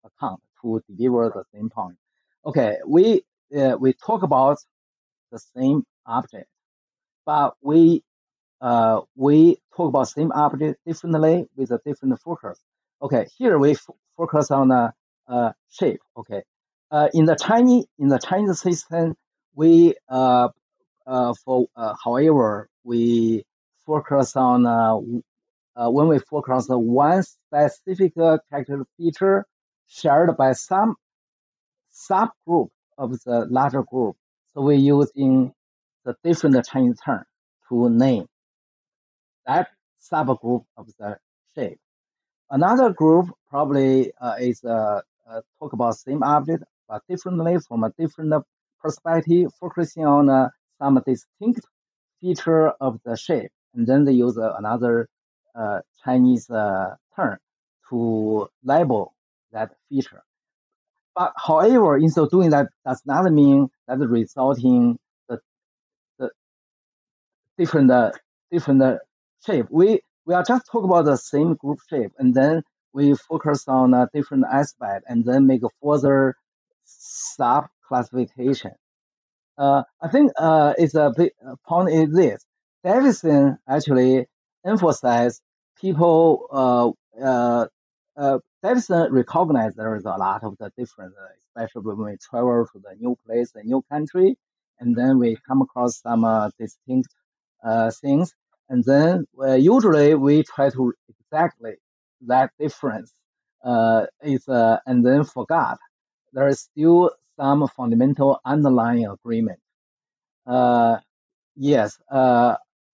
[0.03, 1.97] account to deliver the same point.
[2.45, 3.23] Okay, we
[3.57, 4.57] uh, we talk about
[5.31, 6.47] the same object,
[7.25, 8.03] but we
[8.61, 12.59] uh, we talk about same object differently with a different focus.
[13.01, 14.93] Okay, here we f- focus on the
[15.27, 16.01] uh, shape.
[16.17, 16.43] Okay,
[16.91, 19.15] uh, in the Chinese in the Chinese system,
[19.55, 20.49] we uh,
[21.07, 23.43] uh, for uh, however we
[23.85, 24.97] focus on uh,
[25.75, 29.45] uh, when we focus on one specific character feature
[29.87, 30.95] shared by some
[31.93, 34.15] subgroup of the larger group.
[34.53, 35.53] So we use in
[36.05, 37.23] the different Chinese term
[37.69, 38.27] to name
[39.45, 39.69] that
[40.01, 41.17] subgroup of the
[41.55, 41.79] shape.
[42.49, 47.91] Another group probably uh, is uh, uh, talk about same object but differently from a
[47.97, 48.33] different
[48.79, 51.61] perspective, focusing on uh, some distinct
[52.21, 55.09] feature of the shape, and then they use uh, another
[55.55, 57.37] uh, Chinese term
[57.89, 59.13] to label
[59.51, 60.21] that feature.
[61.15, 64.97] But however, in so doing, that does not mean that resulting
[65.29, 65.39] the
[66.19, 66.29] the
[67.57, 68.11] different uh,
[68.51, 68.97] different uh,
[69.45, 69.67] shape.
[69.69, 72.63] We we are just talking about the same group shape, and then
[72.93, 76.35] we focus on a different aspect, and then make a further
[76.85, 78.71] sub classification.
[79.57, 81.31] Uh, I think uh, it's a big
[81.67, 82.45] point is this.
[82.83, 84.27] Davidson actually
[84.65, 85.41] emphasized
[85.79, 87.67] people uh, uh,
[88.17, 91.13] uh, Davidson recognized there is a lot of the difference,
[91.47, 94.37] especially when we travel to the new place, the new country,
[94.79, 97.09] and then we come across some uh, distinct
[97.63, 98.33] uh, things,
[98.69, 101.73] and then uh, usually we try to exactly
[102.21, 103.13] that difference
[103.63, 105.77] uh, is, uh, and then forgot
[106.33, 109.59] there is still some fundamental underlying agreement.
[110.47, 110.97] Uh,
[111.55, 112.55] yes, uh,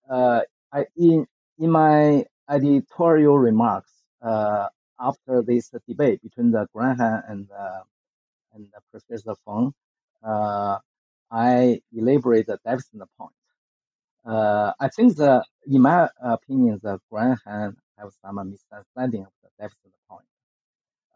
[0.09, 0.43] uh,
[0.73, 1.27] I, in
[1.59, 3.91] in my editorial remarks
[4.23, 4.69] uh,
[4.99, 7.83] after this debate between the Graham and uh,
[8.55, 9.73] and Professor Feng,
[10.23, 10.79] uh,
[11.31, 13.33] I elaborate the definite point.
[14.25, 19.99] Uh, I think the, in my opinion, the Graham have some misunderstanding of the definite
[20.11, 20.25] point.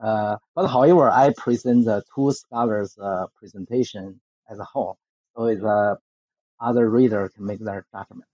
[0.00, 4.98] Uh, but however, I present the two scholars' uh, presentation as a whole,
[5.36, 5.98] so the
[6.60, 8.24] other reader can make their judgment.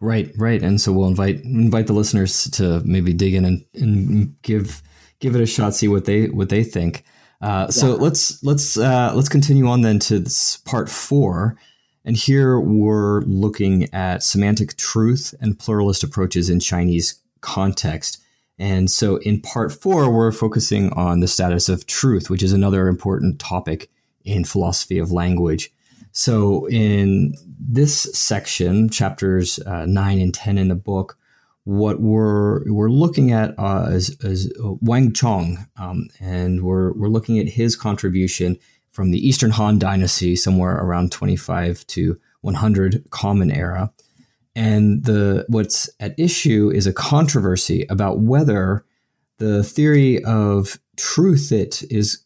[0.00, 4.40] Right, right, and so we'll invite invite the listeners to maybe dig in and, and
[4.42, 4.82] give
[5.18, 7.04] give it a shot, see what they what they think.
[7.40, 11.56] Uh, so let's let's uh, let's continue on then to this part four,
[12.04, 18.22] and here we're looking at semantic truth and pluralist approaches in Chinese context.
[18.56, 22.88] And so in part four, we're focusing on the status of truth, which is another
[22.88, 23.90] important topic
[24.24, 25.72] in philosophy of language.
[26.12, 31.18] So in this section, chapters uh, nine and ten in the book,
[31.64, 37.38] what we're we're looking at uh, is, is Wang Chong, um, and we're we're looking
[37.38, 38.58] at his contribution
[38.90, 43.92] from the Eastern Han Dynasty, somewhere around 25 to 100 Common Era,
[44.56, 48.84] and the what's at issue is a controversy about whether
[49.36, 52.22] the theory of truth that is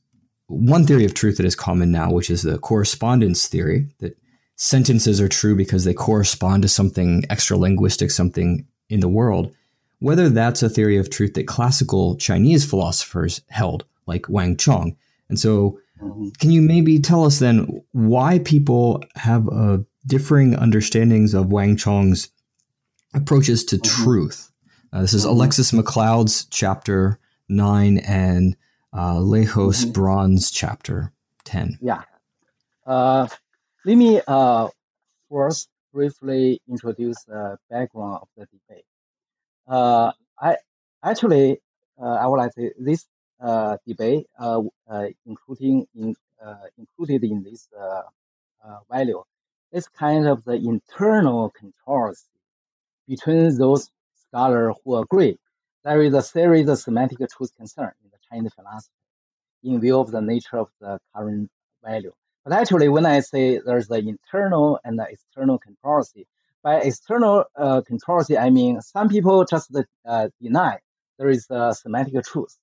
[0.53, 4.17] one theory of truth that is common now, which is the correspondence theory, that
[4.57, 9.55] sentences are true because they correspond to something extra linguistic, something in the world,
[9.99, 14.97] whether that's a theory of truth that classical Chinese philosophers held, like Wang Chong.
[15.29, 15.79] And so,
[16.39, 22.29] can you maybe tell us then why people have uh, differing understandings of Wang Chong's
[23.15, 24.05] approaches to mm-hmm.
[24.05, 24.51] truth?
[24.93, 25.31] Uh, this is mm-hmm.
[25.33, 28.57] Alexis McLeod's chapter nine and
[28.93, 29.93] uh, Lajos mm-hmm.
[29.93, 31.13] Brons' chapter
[31.45, 31.79] 10.
[31.81, 32.03] Yeah.
[32.87, 33.27] Uh,
[33.85, 34.69] let me uh,
[35.31, 38.85] first briefly introduce the background of the debate.
[39.67, 40.57] Uh, I
[41.03, 41.61] actually
[42.01, 43.07] uh, I would like to say this
[43.41, 46.15] uh, debate, uh, uh, including in
[46.45, 48.03] uh, included in this uh,
[48.65, 49.23] uh, value,
[49.73, 52.27] is kind of the internal controversy
[53.07, 55.39] between those scholars who agree
[55.85, 57.93] there is a series of semantic truth concern
[58.33, 58.93] Chinese philosophy
[59.65, 61.51] in view of the nature of the current
[61.85, 62.13] value.
[62.45, 66.27] But actually, when I say there's the internal and the external controversy,
[66.63, 69.77] by external uh, controversy, I mean some people just
[70.07, 70.79] uh, deny
[71.19, 72.57] there is a semantic truth,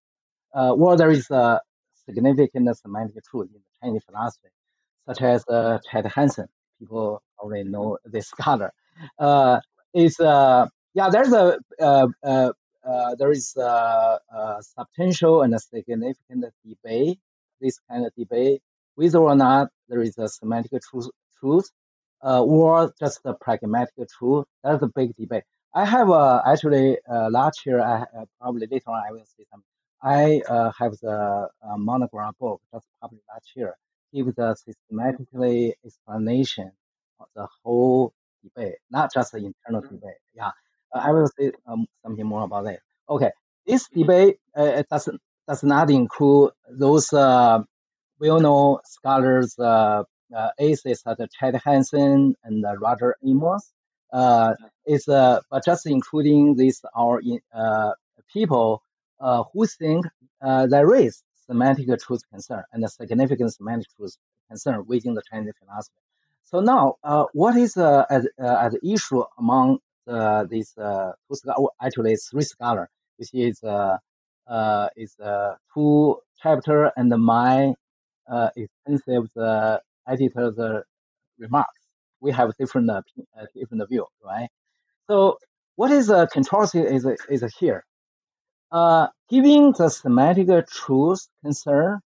[0.56, 1.62] uh, or there is a
[2.06, 4.50] significant semantic truth in the Chinese philosophy,
[5.08, 6.48] such as uh, Chad Hansen.
[6.80, 8.74] People already know this scholar.
[9.18, 9.60] Uh,
[9.94, 12.52] is uh, yeah, there's a uh, uh,
[12.90, 17.20] uh, there is a, a substantial and a significant debate.
[17.62, 18.62] This kind of debate
[19.00, 21.08] whether or not there is a semantic truth,
[21.40, 21.70] truth
[22.22, 24.46] uh, or just a pragmatic truth.
[24.64, 25.44] That's a big debate.
[25.74, 29.46] I have uh, actually uh, last year, I uh, probably later on I will say
[29.50, 29.66] something.
[30.02, 33.76] I uh, have the uh, monograph book just published last year,
[34.14, 36.72] give the systematically explanation
[37.22, 38.14] of the whole
[38.44, 39.96] debate, not just the internal mm-hmm.
[39.96, 40.22] debate.
[40.36, 40.52] Yeah,
[40.94, 42.80] I will say um, something more about that.
[43.10, 43.32] Okay,
[43.66, 45.10] this debate uh, does
[45.48, 47.60] does not include those uh,
[48.20, 50.04] well-known scholars, uh,
[50.36, 53.72] uh, such as Chad Hansen and uh, Roger Ames.
[54.12, 54.54] Uh,
[55.08, 57.22] uh, but just including these our
[57.54, 57.92] uh,
[58.34, 58.84] people
[59.20, 60.06] uh, who think
[60.42, 64.16] uh, there is semantic truth concern and a significant semantic truth
[64.48, 65.98] concern within the Chinese philosophy.
[66.44, 69.80] So now, uh, what is uh, at, uh, at issue among
[70.10, 71.70] uh, these uh, two scholars?
[71.82, 73.98] Actually, three scholars, which is uh,
[74.48, 74.88] uh,
[75.24, 77.74] uh, two chapter and my
[78.30, 80.58] uh, extensive the editor's
[81.38, 81.82] remarks.
[82.22, 83.02] We have different uh,
[83.56, 84.50] different view, right?
[85.08, 85.38] So
[85.76, 87.86] what is a controversy is is here.
[88.72, 92.00] Uh, given the semantic truth concern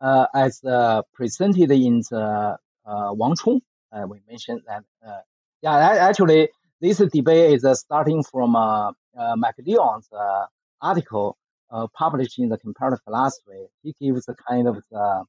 [0.00, 3.60] uh, as uh, presented in the uh, Wang Chong,
[3.92, 4.84] uh, we mentioned that.
[5.06, 5.20] Uh,
[5.62, 5.76] yeah,
[6.08, 6.48] actually,
[6.80, 10.46] this debate is uh, starting from uh, uh, McLeod's uh,
[10.80, 11.36] article
[11.70, 13.66] uh, published in the Comparative Philosophy.
[13.82, 15.24] He gives a kind of the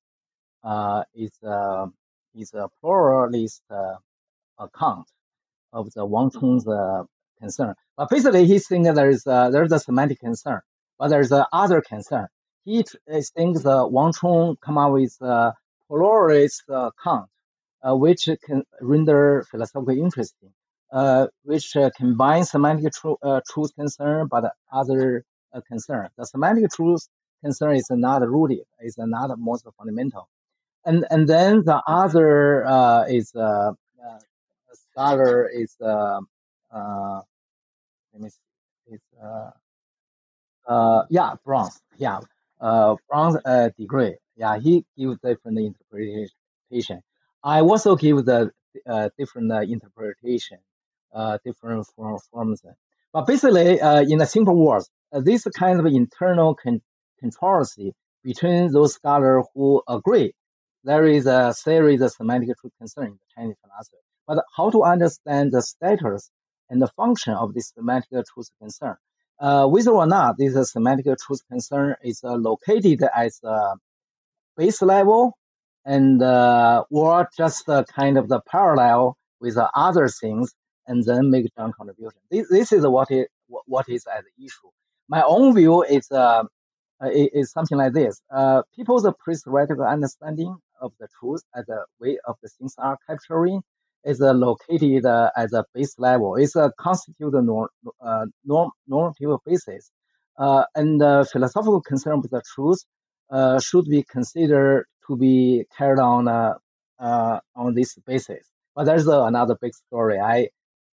[0.64, 1.88] uh, is a
[2.36, 3.96] is a pluralist uh,
[4.58, 5.08] account
[5.74, 7.04] of the Wang Chong's uh,
[7.40, 7.74] concern.
[7.98, 10.62] But basically, he's thinking there is a, there's a semantic concern,
[10.98, 12.28] but there's a other concern.
[12.64, 12.84] He
[13.36, 15.54] thinks uh, Wang Chong come up with a
[15.88, 17.30] pluralist account,
[17.84, 20.54] uh, which can render philosophically interesting,
[20.92, 25.24] uh, which uh, combines semantic uh, truth concern but other
[25.54, 26.10] uh, concern.
[26.18, 27.08] The semantic truth
[27.44, 30.28] concern is not rooted, is not most fundamental.
[30.86, 33.74] And and then the other uh, is uh,
[34.74, 36.22] scholar is let
[38.22, 38.98] me see,
[41.10, 42.20] yeah Brons yeah
[42.60, 44.16] uh, uh, degree.
[44.36, 47.02] Yeah he gives different interpretation.
[47.44, 48.52] I also give the
[49.18, 50.60] different interpretation,
[51.14, 52.62] uh, different form, forms.
[53.14, 56.82] But basically, uh, in a simple words, uh, this kind of internal con-
[57.20, 57.94] controversy
[58.24, 60.34] between those scholars who agree
[60.84, 63.98] there is a series of semantic truth concern in the Chinese philosophy.
[64.28, 66.32] But how to understand the status
[66.70, 68.96] and the function of this semantic truth concern?
[69.40, 73.76] Uh, whether or not this semantic truth concern is uh, located as a
[74.56, 75.38] base level
[75.86, 80.54] and uh, or just kind of the parallel with the other things
[80.92, 82.20] and then make some contribution.
[82.30, 83.28] This, this is what it
[83.74, 84.72] what is at issue.
[85.16, 86.44] My own view is uh,
[87.40, 88.22] is something like this.
[88.40, 90.52] Uh, people's pre-theoretical understanding
[90.86, 93.62] of the truth as a way of the things are capturing
[94.04, 96.36] is uh, located uh, at a base level.
[96.36, 97.70] It's a constitute norm,
[98.02, 99.92] uh, norm, normative basis.
[100.38, 102.80] Uh, and the philosophical concern with the truth
[103.32, 106.54] uh, should be considered to be carried on uh,
[107.00, 108.44] uh, on this basis.
[108.76, 110.18] But there's another big story.
[110.20, 110.50] I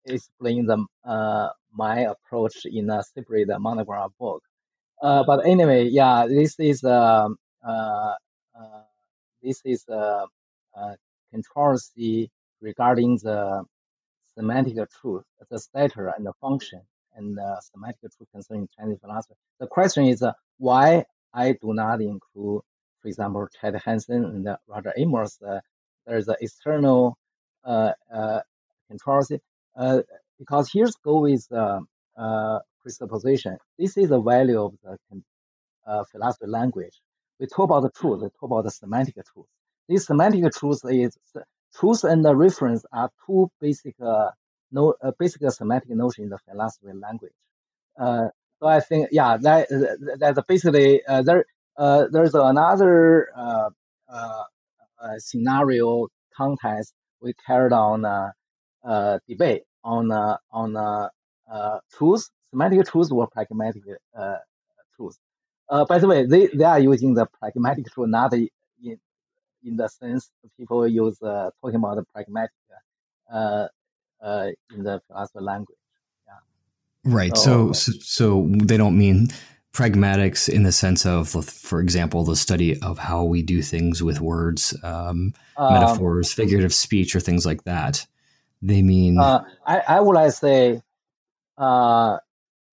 [0.07, 4.41] explain the, uh, my approach in a separate monograph book.
[5.01, 8.13] Uh, but anyway, yeah, this is um, uh,
[8.59, 8.81] uh,
[9.43, 10.25] this is a,
[10.75, 10.95] a
[11.31, 12.31] controversy
[12.61, 13.63] regarding the
[14.35, 16.81] semantic truth, the status and the function,
[17.15, 19.35] and the semantic truth concerning Chinese philosophy.
[19.59, 22.61] The question is uh, why I do not include,
[23.01, 25.37] for example, Chad Hansen and uh, Roger Ames.
[25.47, 25.59] Uh,
[26.07, 27.17] there's an external
[27.65, 28.39] uh, uh,
[28.87, 29.39] controversy
[29.77, 30.01] uh,
[30.39, 31.79] because here's go with uh,
[32.17, 33.57] uh, presupposition.
[33.77, 34.97] This is the value of the
[35.85, 36.99] uh, philosophy language.
[37.39, 38.21] We talk about the truth.
[38.21, 39.45] We talk about the semantic truth.
[39.87, 41.17] This semantic truth is
[41.79, 44.31] truth and the reference are two basic uh,
[44.71, 47.33] no uh, basic semantic notion in the philosophy language.
[47.99, 49.67] So I think yeah that
[50.19, 51.45] that's basically there
[51.77, 53.29] there's another
[55.19, 58.31] scenario contest we carried on
[58.91, 61.09] uh, debate on uh, on uh,
[61.51, 63.83] uh, truth semantic truth or pragmatic
[64.17, 64.37] uh,
[64.95, 65.17] truth.
[65.69, 68.47] Uh, by the way, they, they are using the pragmatic truth, not in
[69.67, 72.51] in the sense people use uh, talking about the pragmatic
[73.31, 73.67] uh,
[74.21, 75.77] uh, in the philosophy language.
[76.27, 77.13] Yeah.
[77.17, 77.35] Right.
[77.35, 79.27] So, so, so they don't mean
[79.73, 84.21] pragmatics in the sense of, for example, the study of how we do things with
[84.21, 88.07] words, um, Um, metaphors, figurative speech, or things like that.
[88.61, 90.81] They mean uh, I, I would like say
[91.57, 92.17] uh,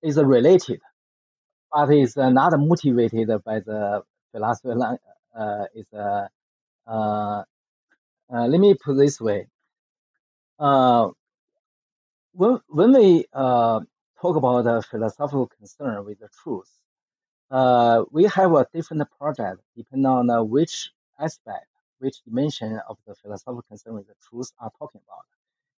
[0.03, 0.80] is related,
[1.72, 4.70] but is not motivated by the philosophy.
[5.37, 6.28] Uh, is uh,
[6.87, 7.45] uh,
[8.32, 9.49] uh, let me put this way.
[10.59, 11.11] Uh,
[12.32, 13.80] when when we uh,
[14.20, 16.70] talk about the philosophical concern with the truth,
[17.51, 21.68] uh, we have a different project depending on uh, which aspect,
[21.99, 25.24] which dimension of the philosophical concern with the truth are talking about.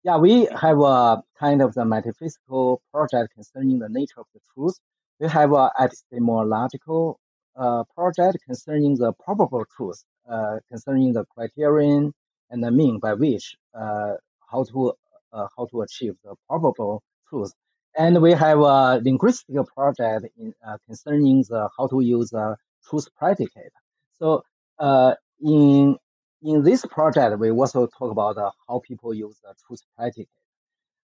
[0.06, 4.76] Yeah, we have a kind of the metaphysical project concerning the nature of the truth.
[5.18, 7.18] We have a epistemological
[7.56, 12.14] uh, project concerning the probable truth, uh, concerning the criterion
[12.50, 14.14] and the mean by which uh,
[14.50, 14.92] how to
[15.32, 17.52] uh, how to achieve the probable truth.
[17.98, 22.56] And we have a linguistic project in, uh, concerning the how to use a
[22.88, 23.72] truth predicate.
[24.20, 24.44] So
[24.78, 25.96] uh, in
[26.42, 30.28] in this project, we also talk about uh, how people use the truth predicate.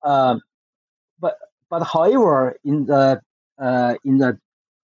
[0.03, 0.41] Um,
[1.19, 1.38] but
[1.69, 3.21] but however, in the
[3.57, 4.39] uh, in the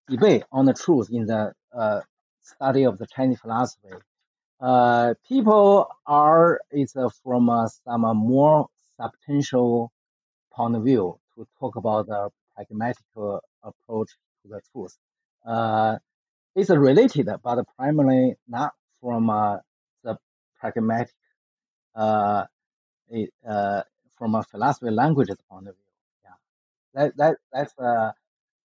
[0.09, 2.01] debate on the truth in the uh,
[2.41, 3.89] study of the Chinese philosophy,
[4.61, 8.67] uh, people are is uh, from uh, some more
[8.99, 9.91] substantial
[10.53, 13.03] point of view to talk about the pragmatic
[13.63, 14.09] approach
[14.41, 14.97] to the truth.
[16.55, 19.61] It's related, but primarily not from the
[20.59, 21.13] pragmatic,
[21.95, 22.45] uh,
[23.47, 23.81] uh,
[24.17, 25.83] from a philosophy language point of view.
[26.25, 26.37] Yeah,
[26.93, 28.11] that that that's uh,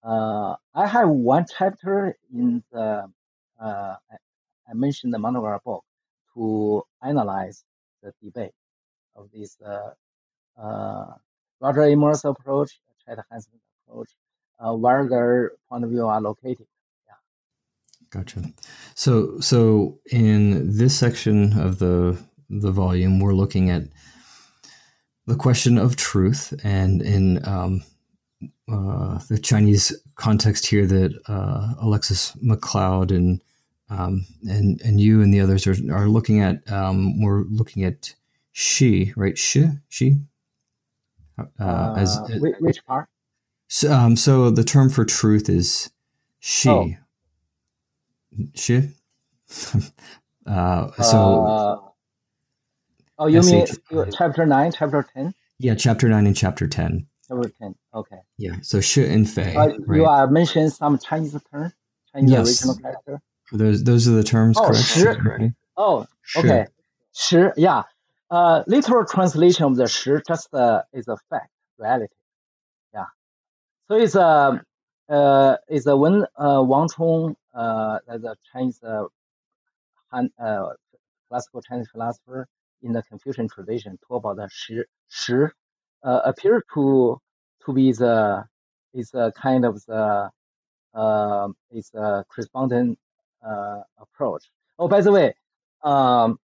[0.04, 3.12] uh, I have one chapter in the
[3.60, 3.96] uh,
[4.68, 5.84] I, mentioned the monograph book
[6.36, 7.64] to analyze
[8.04, 8.54] the debate
[9.16, 9.92] of this uh,
[10.62, 11.14] uh,
[11.60, 13.54] Roger Ames approach, Chad Hansen
[13.88, 14.10] approach,
[14.60, 16.68] uh, where their point of view are located.
[18.12, 18.43] Gotcha.
[18.95, 22.18] So, so in this section of the
[22.49, 23.84] the volume, we're looking at
[25.28, 27.84] the question of truth, and in um,
[28.72, 33.41] uh, the Chinese context here, that uh, Alexus McLeod and
[33.91, 36.70] um, and and you and the others are, are looking at.
[36.72, 38.16] Um, we're looking at
[38.51, 39.38] she, right?
[39.38, 40.18] She, she.
[41.60, 43.07] Uh, as Uh, which, part?
[43.68, 45.91] so, um, so the term for truth is
[46.39, 46.70] she.
[46.70, 46.89] Oh.
[48.56, 48.90] She.
[50.46, 51.76] uh, so Uh,
[53.22, 53.66] Oh, you mean
[54.14, 57.06] chapter nine, chapter ten, Yeah, chapter 9 and chapter 10.
[57.28, 57.76] chapter ten?
[57.94, 58.20] Okay.
[58.38, 59.98] Yeah, so shi and fei, Uh, right?
[59.98, 61.74] You are mentioning some Chinese term,
[62.14, 62.48] Chinese Yes.
[62.48, 63.22] original character.
[63.52, 64.86] Those those are the terms, Oh, correct?
[64.86, 65.08] shi.
[65.10, 65.52] Okay.
[65.76, 66.40] Oh, Shi.
[66.40, 66.68] okay.
[67.14, 67.84] 十, yeah.
[68.32, 72.14] Uh, literal translation of the shi just uh, is a fact, reality.
[72.94, 73.08] Yeah.
[73.90, 74.64] So it's a,
[75.10, 79.06] uh, it's a when uh, Wang Chong, uh, the Chinese uh,
[80.12, 80.70] Han, uh,
[81.30, 82.47] classical Chinese philosopher
[82.82, 85.52] in the Confucian tradition, talk about the 十,十
[86.04, 87.20] uh, appear to
[87.66, 88.45] to be the
[88.93, 90.32] is a kind of the
[90.93, 92.97] uh, is a correspondent
[93.45, 94.50] uh, approach.
[94.78, 95.34] Oh, by the way,
[95.84, 96.39] um,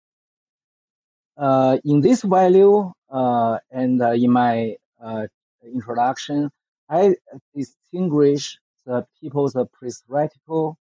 [1.36, 5.26] uh, in this value uh, and uh, in my uh,
[5.64, 6.50] introduction,
[6.88, 7.16] I
[7.55, 10.76] distinguish the people's prescriptical,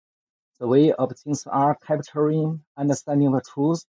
[0.59, 3.83] the way of things are capturing, understanding the truth,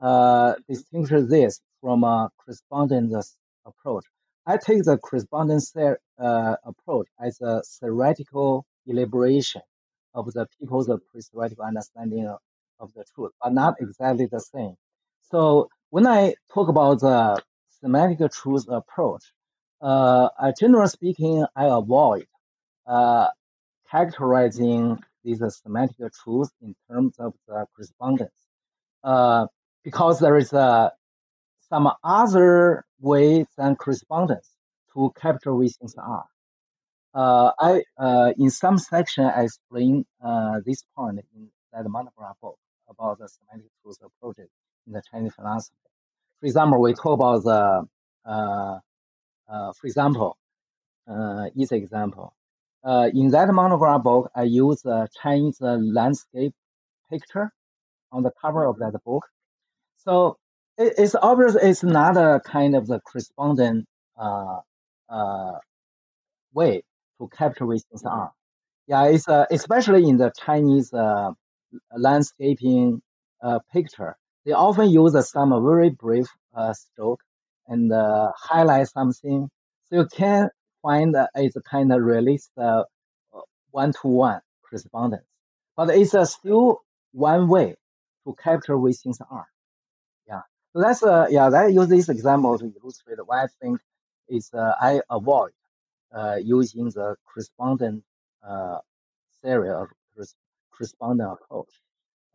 [0.00, 4.04] uh, distinguish this from a correspondence approach.
[4.46, 9.62] I take the correspondence uh, approach as a theoretical elaboration
[10.14, 12.38] of the people's prescriptical understanding of,
[12.80, 14.74] of the truth, but not exactly the same.
[15.30, 17.42] So when I talk about the
[17.80, 19.24] semantic truth approach,
[19.80, 22.26] uh, generally speaking, I avoid
[22.86, 23.28] uh,
[23.90, 25.02] characterizing
[25.34, 28.32] this semantic truth in terms of the correspondence
[29.04, 29.46] uh,
[29.84, 30.90] because there is uh,
[31.68, 34.50] some other way than correspondence
[34.92, 36.26] to capture what things are.
[37.14, 42.58] Uh, I uh, in some section I explain uh, this point in that monograph book
[42.88, 44.50] about the semantic truth approaches
[44.86, 45.76] in the Chinese philosophy.
[46.40, 47.88] For example, we talk about the,
[48.30, 48.78] uh,
[49.48, 50.36] uh, for example,
[51.08, 52.34] uh, easy example.
[52.86, 56.54] Uh, in that monograph book, I use a Chinese uh, landscape
[57.10, 57.50] picture
[58.12, 59.24] on the cover of that book.
[59.96, 60.36] So
[60.78, 64.60] it, it's obvious it's not a kind of the correspondent uh,
[65.08, 65.58] uh,
[66.54, 66.82] way
[67.18, 68.30] to capture what things are.
[68.86, 71.30] Yeah, it's uh, especially in the Chinese uh,
[71.96, 73.02] landscaping
[73.42, 74.16] uh, picture.
[74.44, 77.20] They often use uh, some very brief uh, stroke
[77.66, 79.48] and highlight something,
[79.86, 80.50] so you can
[80.86, 82.84] find uh, it's a kind of release uh,
[83.72, 85.26] one-to-one correspondence.
[85.76, 86.82] But it's uh, still
[87.12, 87.76] one way
[88.26, 89.48] to capture what things are.
[90.28, 91.48] Yeah, so that's uh, yeah.
[91.48, 93.80] I use this example to illustrate why I think
[94.28, 95.52] is I avoid
[96.42, 98.04] using the correspondent
[99.42, 99.90] theory or
[100.76, 101.72] correspondent approach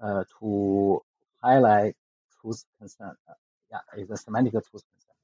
[0.01, 1.01] uh, to
[1.41, 1.95] highlight
[2.41, 3.15] truth concern.
[3.29, 3.33] Uh,
[3.71, 5.17] yeah, it's a semantic truth concern.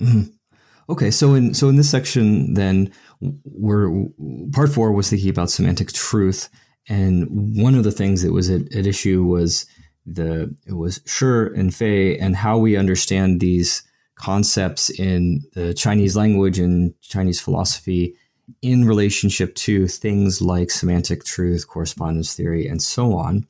[0.00, 0.37] Mhm.
[0.90, 2.90] Okay, so in so in this section, then
[3.44, 4.06] we're
[4.52, 6.48] part four was thinking about semantic truth,
[6.88, 7.26] and
[7.62, 9.66] one of the things that was at, at issue was
[10.06, 13.82] the it was shi and fei and how we understand these
[14.14, 18.14] concepts in the Chinese language and Chinese philosophy
[18.62, 23.46] in relationship to things like semantic truth, correspondence theory, and so on.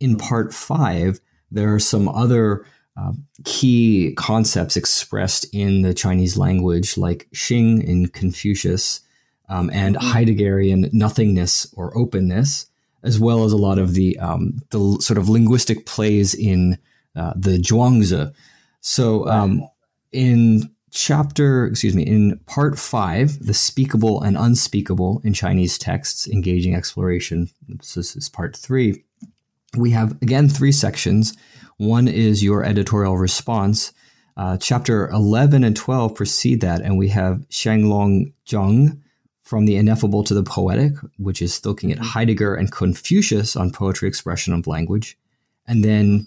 [0.00, 1.18] In part five,
[1.50, 2.66] there are some other
[2.96, 3.12] uh,
[3.44, 9.00] key concepts expressed in the Chinese language, like Xing in Confucius
[9.48, 12.66] um, and Heideggerian nothingness or openness,
[13.02, 16.78] as well as a lot of the um, the l- sort of linguistic plays in
[17.16, 18.32] uh, the Zhuangzi.
[18.80, 19.68] So, um,
[20.12, 26.74] in chapter, excuse me, in part five, the speakable and unspeakable in Chinese texts, engaging
[26.74, 27.50] exploration.
[27.68, 29.04] This is part three.
[29.76, 31.36] We have again three sections.
[31.78, 33.92] One is your editorial response.
[34.36, 39.00] Uh, chapter 11 and 12 precede that, and we have Xianglong Zhang
[39.42, 44.08] from the ineffable to the poetic, which is looking at Heidegger and Confucius on poetry,
[44.08, 45.18] expression of language.
[45.66, 46.26] And then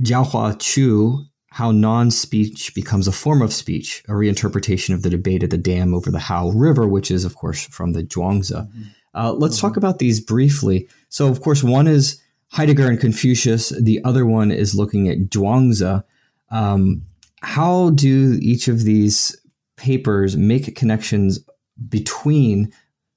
[0.00, 5.42] Jiaohua Chu, how non speech becomes a form of speech, a reinterpretation of the debate
[5.42, 8.68] at the dam over the Hao River, which is, of course, from the Zhuangzi.
[9.14, 10.88] Uh, let's talk about these briefly.
[11.08, 12.20] So, of course, one is
[12.54, 16.04] Heidegger and Confucius, the other one is looking at Zhuangzi.
[16.52, 17.02] Um,
[17.42, 19.36] how do each of these
[19.74, 21.40] papers make connections
[21.88, 22.72] between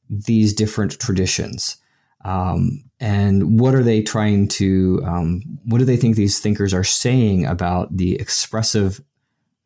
[0.10, 1.78] these different traditions?
[2.26, 6.84] Um, and what are they trying to, um, what do they think these thinkers are
[6.84, 9.00] saying about the expressive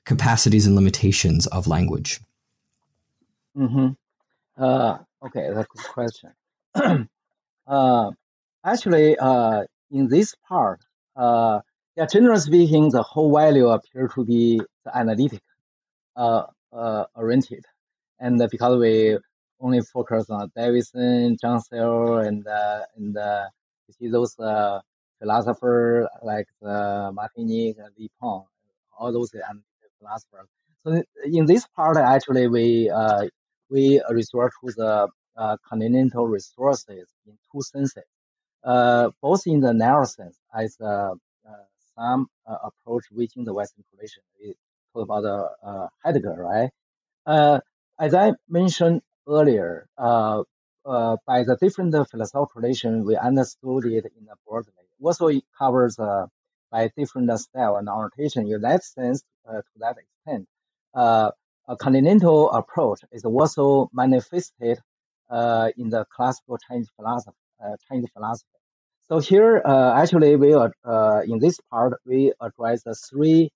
[0.03, 2.19] capacities and limitations of language?
[3.57, 3.91] Mm-hmm.
[4.61, 6.29] Uh, okay, that's a good question.
[7.67, 8.11] uh,
[8.65, 10.79] actually, uh, in this part,
[11.15, 11.59] uh,
[11.95, 15.41] yeah, generally speaking, the whole value appear to be the analytic
[16.15, 16.43] uh,
[16.73, 17.65] uh, oriented,
[18.19, 19.17] and because we
[19.59, 23.45] only focus on Davidson, John Searle, and uh, and uh,
[23.87, 24.79] you see those uh,
[25.19, 29.31] philosophers like uh, Martinich and all those
[29.99, 30.47] philosophers.
[30.83, 33.27] So in this part, actually, we uh,
[33.69, 35.07] we resort to the
[35.37, 38.03] uh, continental resources in two senses,
[38.63, 41.15] both in the narrow sense as uh, uh,
[41.95, 44.23] some uh, approach reaching the Western tradition.
[44.39, 44.55] We
[44.93, 46.71] talk about the Heidegger, right?
[47.99, 54.65] as I mentioned earlier, by the different philosophical tradition, we understood it in a broad
[54.67, 54.85] way.
[55.01, 58.51] Also, it covers by different style and orientation.
[58.51, 60.47] In that sense, to that extent,
[60.93, 61.31] uh,
[61.67, 64.79] a continental approach is also manifested
[65.29, 67.37] uh, in the classical Chinese philosophy.
[67.63, 68.49] Uh, Chinese philosophy.
[69.07, 73.51] So here, uh, actually, we are uh, in this part we address the three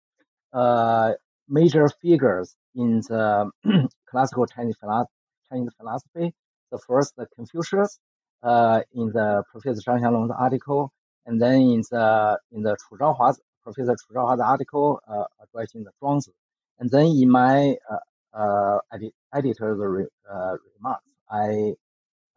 [0.54, 1.14] uh,
[1.50, 3.50] major figures in the
[4.10, 5.08] classical Chinese, philo-
[5.50, 6.34] Chinese philosophy.
[6.72, 8.00] The first, the Confucius,
[8.44, 10.92] in the Professor Zhang Xianglong's article,
[11.26, 15.00] and then in the in the Chu Zhaohua's Professor Chu Zhaohua's article
[15.42, 16.34] addressing the Zhuangzi.
[16.80, 21.74] And then in my uh, uh, edit, editor's re, uh, remarks, I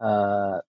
[0.01, 0.61] uh,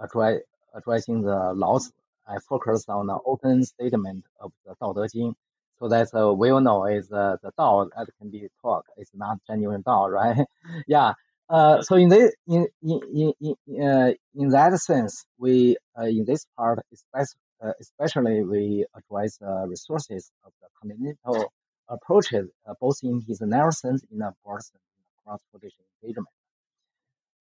[0.00, 0.40] address,
[0.74, 1.92] addressing the laws.
[2.26, 5.34] I focus on the open statement of the Dao De Jing.
[5.78, 8.84] So that's uh, we all know is uh, the Dao that can be taught.
[8.96, 10.46] It's not genuine Dao, right?
[10.86, 11.12] yeah.
[11.48, 16.46] Uh, so in this, in in in uh, in that sense, we uh, in this
[16.56, 21.50] part, especially, uh, especially we address uh, resources of the continental
[21.88, 26.28] approaches, uh, both in his sense in a broad in cross-position engagement.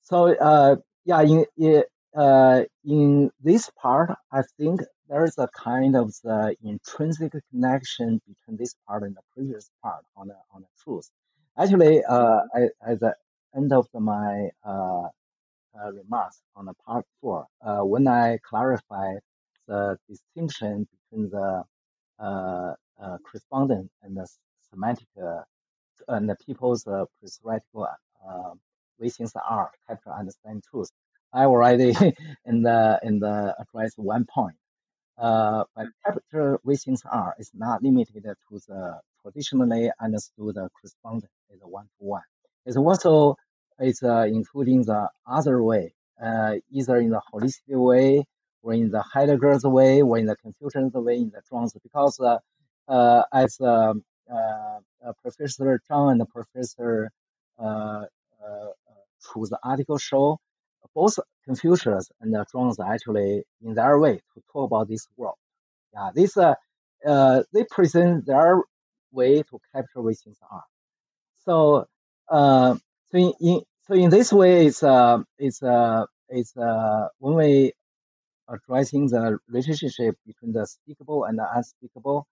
[0.03, 1.83] So, uh, yeah, in, in,
[2.15, 8.57] uh, in this part, I think there is a kind of the intrinsic connection between
[8.57, 11.09] this part and the previous part on the, on the truth.
[11.57, 13.15] Actually, uh, I, at the
[13.55, 15.07] end of the, my uh,
[15.79, 19.15] uh, remarks on the part four, uh, when I clarify
[19.67, 21.63] the distinction between the
[22.19, 24.27] uh, uh, correspondence and the
[24.71, 25.07] semantic
[26.07, 27.87] and the people's uh, theoretical
[28.27, 28.51] uh,
[29.09, 30.89] things are capture understand truth.
[31.33, 31.93] I already
[32.45, 34.55] in the in the address one point.
[35.17, 41.85] Uh, but capture things are is not limited to the traditionally understood correspondence is one
[41.85, 42.21] to one.
[42.65, 43.35] It's also
[43.79, 45.93] it's uh, including the other way,
[46.23, 48.25] uh, either in the holistic way
[48.61, 52.37] or in the Heidegger's way or in the Confucian's way in the Zhuangzi, because uh,
[52.87, 54.79] uh, as um, uh,
[55.21, 57.09] Professor Zhang and Professor
[57.59, 58.05] uh,
[59.21, 60.39] Chu's article show,
[60.97, 61.15] both
[61.45, 65.39] Confucius and Zhuangzi actually, in their way, to talk about this world.
[65.93, 66.55] Yeah, this uh,
[67.11, 68.53] uh, they present their
[69.11, 70.63] way to capture what things are.
[71.45, 71.85] So,
[72.29, 72.75] uh,
[73.09, 77.73] so in, in so in this way, it's uh, it's uh, it's uh, when we
[78.49, 82.27] addressing the relationship between the speakable and the unspeakable,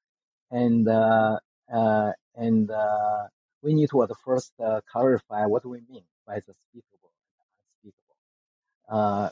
[0.51, 1.37] and uh,
[1.73, 3.23] uh, and uh,
[3.61, 4.53] we need to at first
[4.91, 7.04] clarify what we mean by the speakable
[8.89, 9.29] unspeakable.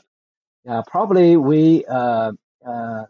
[0.64, 2.32] yeah, probably we uh,
[2.66, 3.04] uh,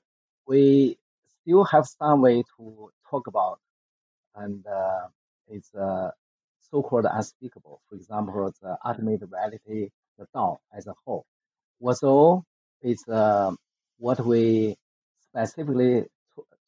[0.47, 0.99] we
[1.43, 3.61] still have some way to talk about,
[4.35, 4.65] and
[5.49, 5.71] it's
[6.71, 7.81] so-called unspeakable.
[7.89, 11.25] For example, the ultimate reality, the Tao as a whole.
[11.81, 12.45] Also,
[12.83, 13.53] it's uh,
[13.99, 14.77] what we
[15.29, 16.05] specifically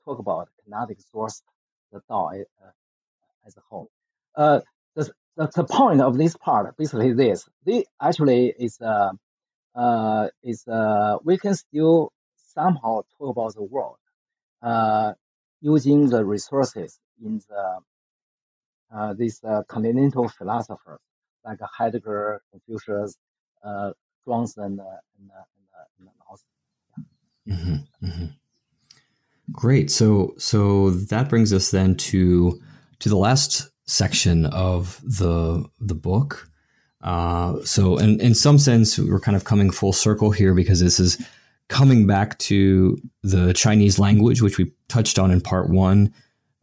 [0.04, 1.42] talk about canonic source,
[1.92, 2.70] the Dao uh,
[3.46, 3.88] as a whole.
[4.34, 4.60] Uh,
[4.94, 7.48] the, the, the point of this part basically this.
[7.64, 9.12] This actually is uh,
[9.76, 12.12] uh, is uh, we can still
[12.54, 13.98] somehow talk about the world
[14.62, 15.12] uh,
[15.60, 17.78] using the resources in the
[18.94, 21.00] uh, these uh, continental philosophers
[21.44, 23.16] like Heidegger, Confucius,
[23.64, 23.92] uh,
[24.26, 24.84] Zhuangzi, and, uh,
[25.18, 25.44] and, uh,
[27.46, 28.26] and, mm-hmm, mm-hmm.
[29.52, 29.90] Great.
[29.90, 32.60] So so that brings us then to
[32.98, 36.48] to the last section of the the book.
[37.02, 40.98] Uh, so in in some sense, we're kind of coming full circle here because this
[40.98, 41.24] is
[41.68, 46.12] coming back to the Chinese language, which we touched on in part one,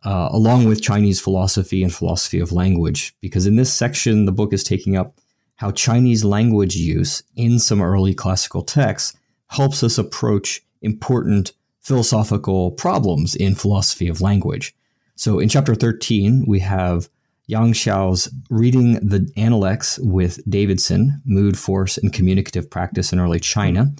[0.06, 3.16] uh, along with Chinese philosophy and philosophy of language.
[3.22, 5.20] Because in this section, the book is taking up
[5.56, 9.16] how Chinese language use in some early classical texts
[9.48, 14.76] helps us approach important philosophical problems in philosophy of language.
[15.16, 17.10] So in chapter 13, we have
[17.54, 23.94] Yang Xiao's reading the Analects with Davidson, Mood, Force, and Communicative Practice in Early China.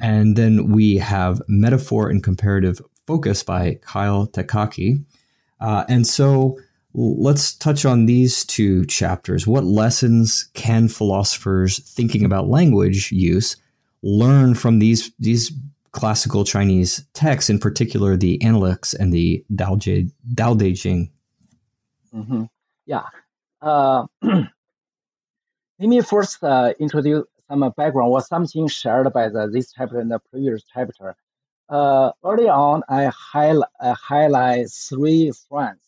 [0.00, 5.04] And then we have Metaphor and Comparative Focus by Kyle Takaki.
[5.60, 6.58] Uh, and so
[6.94, 9.46] let's touch on these two chapters.
[9.46, 13.56] What lessons can philosophers thinking about language use
[14.02, 15.52] learn from these, these
[15.92, 19.78] classical Chinese texts, in particular the Analects and the Dao,
[20.56, 21.10] De Jing.
[22.10, 22.44] hmm
[22.86, 23.02] Yeah.
[23.60, 24.46] Uh, let
[25.78, 30.10] me first uh, introduce some uh, background or something shared by the, this chapter and
[30.10, 31.16] the previous chapter.
[31.68, 35.80] Uh, early on, I, highlight, I highlight three friends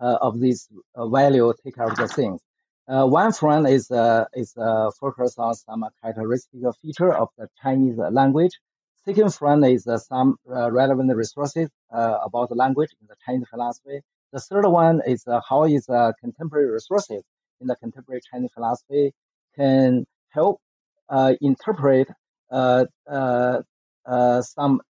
[0.00, 2.40] uh, of this uh, value take care of the things.
[2.86, 3.90] One friend is
[4.34, 4.52] is
[4.98, 8.58] focused on some characteristic feature of the Chinese language.
[9.04, 14.00] Second friend is some relevant resources about the language in the Chinese philosophy.
[14.32, 17.22] The third one is uh, how is uh, contemporary resources
[17.60, 19.12] in the contemporary Chinese philosophy
[19.56, 20.60] can help
[21.08, 22.08] uh, interpret
[22.50, 23.62] uh, uh,
[24.06, 24.80] uh, some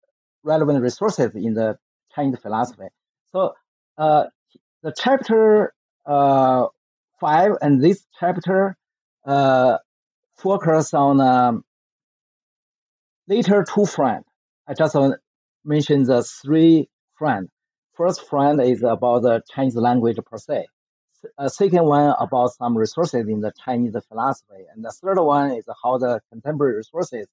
[0.43, 1.77] relevant resources in the
[2.15, 2.89] Chinese philosophy.
[3.33, 3.55] So
[3.97, 5.73] the chapter
[6.07, 8.77] five and this chapter
[10.37, 11.65] focus on um,
[13.29, 14.25] later two friends.
[14.67, 15.19] I just want to
[15.65, 16.89] mention the three
[17.19, 17.51] friends.
[18.01, 20.69] First friend is about the Chinese language per se.
[21.37, 25.67] A second one about some resources in the Chinese philosophy, and the third one is
[25.83, 27.27] how the contemporary resources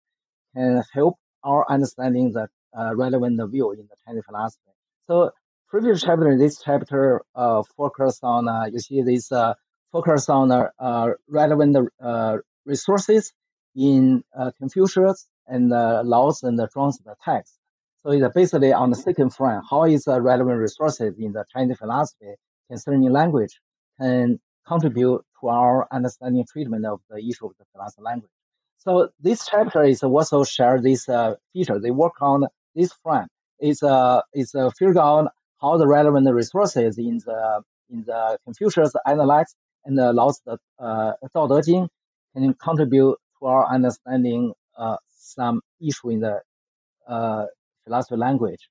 [0.53, 1.15] can help
[1.45, 4.73] our understanding the uh, relevant view in the Chinese philosophy.
[5.07, 5.31] So
[5.69, 9.53] previous chapter, this chapter uh, focus on uh, you see this uh,
[9.93, 13.31] focus on uh, uh, relevant uh, resources
[13.73, 17.57] in uh, Confucius and uh, Lao's and the Zhuang's the text.
[18.03, 21.77] So it's basically on the second front, how is the relevant resources in the Chinese
[21.77, 22.35] philosophy
[22.69, 23.59] concerning language
[23.99, 28.31] can contribute to our understanding treatment of the issue of the philosophy language.
[28.77, 31.79] So this chapter is also share this uh, feature.
[31.79, 32.45] They work on
[32.75, 33.29] this front.
[33.59, 38.93] It's uh, it's uh, figure out how the relevant resources in the in the Confucius
[39.05, 39.55] Analects
[39.85, 41.89] and the Lao's uh, Dao De Jing
[42.33, 46.41] can contribute to our understanding uh, some issue in the
[47.07, 47.45] uh,
[47.87, 48.63] philosophy language.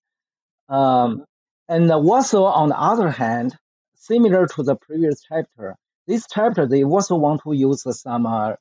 [0.68, 1.24] Um,
[1.68, 3.56] and also, on the other hand,
[3.94, 5.76] similar to the previous chapter,
[6.06, 8.52] this chapter they also want to use some uh,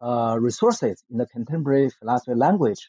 [0.00, 2.82] uh, resources in the contemporary philosophy language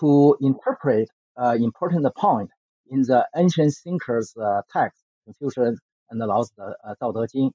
[0.00, 1.08] to interpret
[1.40, 2.50] uh, important point
[2.90, 5.78] in the ancient thinkers' uh, text, Confucius
[6.10, 7.50] and Lao's the uh, Dao De Jing.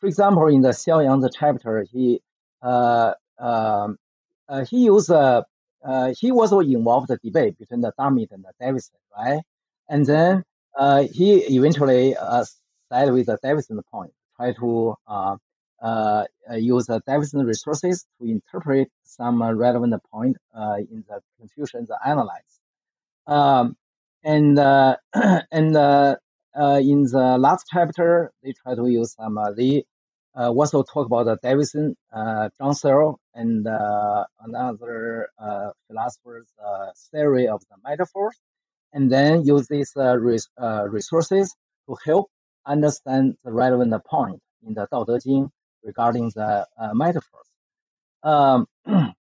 [0.00, 2.20] For example, in the Xiaoyang chapter, he
[2.62, 3.96] uh, um,
[4.48, 5.42] uh, he used uh, uh,
[6.20, 9.42] he was involved in the debate between the Dummett and the Davidson, right?
[9.88, 10.44] And then
[10.78, 12.44] uh, he eventually uh,
[12.90, 15.36] side with the Davidson point, try to uh,
[15.82, 21.20] uh, uh, use the Davidson resources to interpret some uh, relevant point uh, in the
[21.38, 22.60] Confucian Analects.
[23.26, 23.76] Um,
[24.22, 24.96] and uh,
[25.52, 26.16] and uh,
[26.58, 29.38] uh, in the last chapter, they try to use some
[30.36, 36.48] uh, uh, also talk about the Davidson, uh, John Searle, and uh, another uh, philosopher's
[36.64, 38.36] uh, theory of the metaphors,
[38.92, 41.54] and then use these uh, res- uh, resources
[41.88, 42.28] to help
[42.66, 45.50] understand the relevant point in the Dao De Jing
[45.82, 47.46] regarding the uh, metaphors.
[48.22, 49.14] Um, and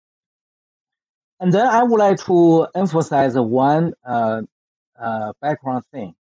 [1.54, 4.44] then I would like to emphasize one uh,
[5.00, 6.16] uh, background thing.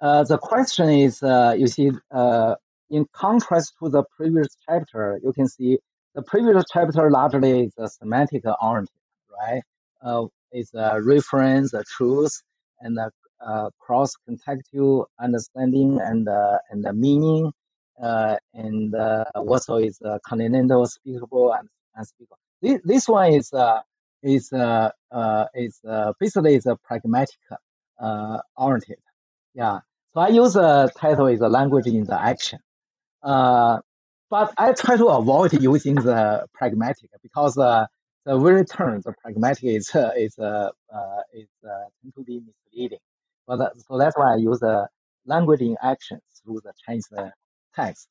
[0.00, 2.54] Uh, the question is, uh, you see, uh,
[2.90, 5.78] in contrast to the previous chapter, you can see
[6.14, 8.94] the previous chapter largely is a semantic oriented,
[9.40, 9.62] right?
[10.02, 12.42] Uh, it's a reference, a truth,
[12.80, 13.10] and a,
[13.40, 17.52] uh, cross-contextual understanding and uh, and the meaning,
[18.02, 22.38] uh, and uh, also is uh, continental, speakable, and unspeakable.
[22.62, 23.80] This, this one is uh,
[24.22, 25.80] is uh, uh, is
[26.18, 27.38] basically is a pragmatic
[28.56, 28.98] oriented.
[29.54, 29.80] Yeah.
[30.14, 32.58] So I use the title is a language in the action.
[33.22, 33.78] Uh,
[34.30, 37.86] but I try to avoid using the pragmatic because uh,
[38.24, 42.40] the very term, the pragmatic is uh, is uh, uh, is uh, tend to be
[42.40, 42.98] misleading.
[43.46, 44.88] But that, so that's why I use the
[45.24, 47.30] language in action through the Chinese uh,
[47.74, 48.08] text.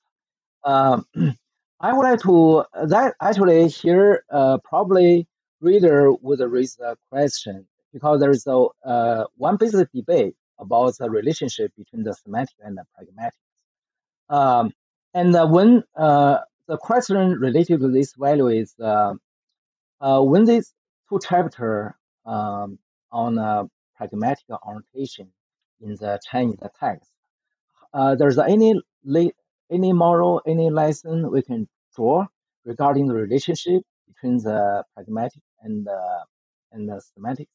[0.63, 1.05] Um,
[1.79, 5.27] I would like to that actually here uh, probably
[5.61, 11.09] reader would raise the question because there is a uh, one basic debate about the
[11.09, 13.39] relationship between the semantic and the pragmatic.
[14.29, 14.73] Um,
[15.13, 19.13] and uh, when uh, the question related to this value is uh,
[20.01, 20.73] uh, when these
[21.09, 22.77] two chapter um,
[23.11, 23.63] on uh,
[23.95, 25.31] pragmatic orientation
[25.81, 27.09] in the Chinese text,
[27.93, 28.75] uh, there's any
[29.69, 32.25] any moral, any lesson we can draw
[32.65, 36.25] regarding the relationship between the pragmatic and the
[36.71, 37.51] and the semantics.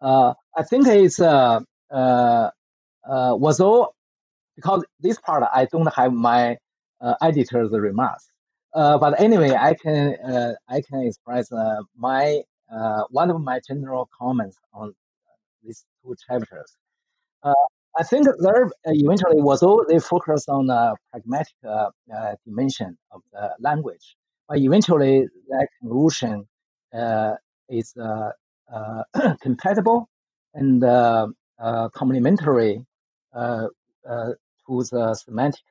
[0.00, 1.60] Uh, I think it's uh,
[1.90, 2.50] uh,
[3.04, 3.94] uh, was all
[4.56, 6.56] because this part I don't have my uh,
[7.22, 8.30] editor's remarks.
[8.74, 13.60] Uh, but anyway, I can uh, I can express uh, my uh, one of my
[13.66, 14.94] general comments on
[15.62, 16.76] these two chapters.
[17.42, 17.54] Uh,
[17.98, 23.22] I think there eventually was all they focus on the pragmatic uh, uh, dimension of
[23.32, 24.16] the language,
[24.48, 26.46] but eventually that conclusion
[26.94, 27.34] uh,
[27.68, 28.30] is uh,
[28.72, 29.02] uh,
[29.40, 30.08] compatible
[30.54, 31.26] and uh,
[31.94, 32.84] complementary
[33.34, 33.70] to
[34.68, 35.64] the semantic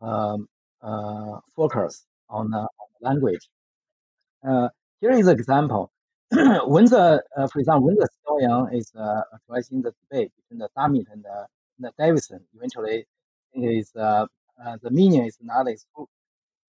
[0.00, 0.48] um,
[1.54, 2.68] focus on, on
[3.00, 3.48] language.
[5.00, 5.90] here is an example.
[6.66, 7.22] when the,
[7.52, 8.92] for example, when the Xiaoyang is
[9.34, 11.46] addressing the debate between the Dummett and the,
[11.78, 13.06] the Davidson, eventually
[13.54, 14.28] is the
[14.90, 15.66] meaning is not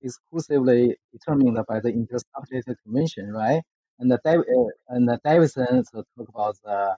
[0.01, 3.61] exclusively determined by the intersubject convention, right?
[3.99, 6.95] and the uh, and the Davidson talk about the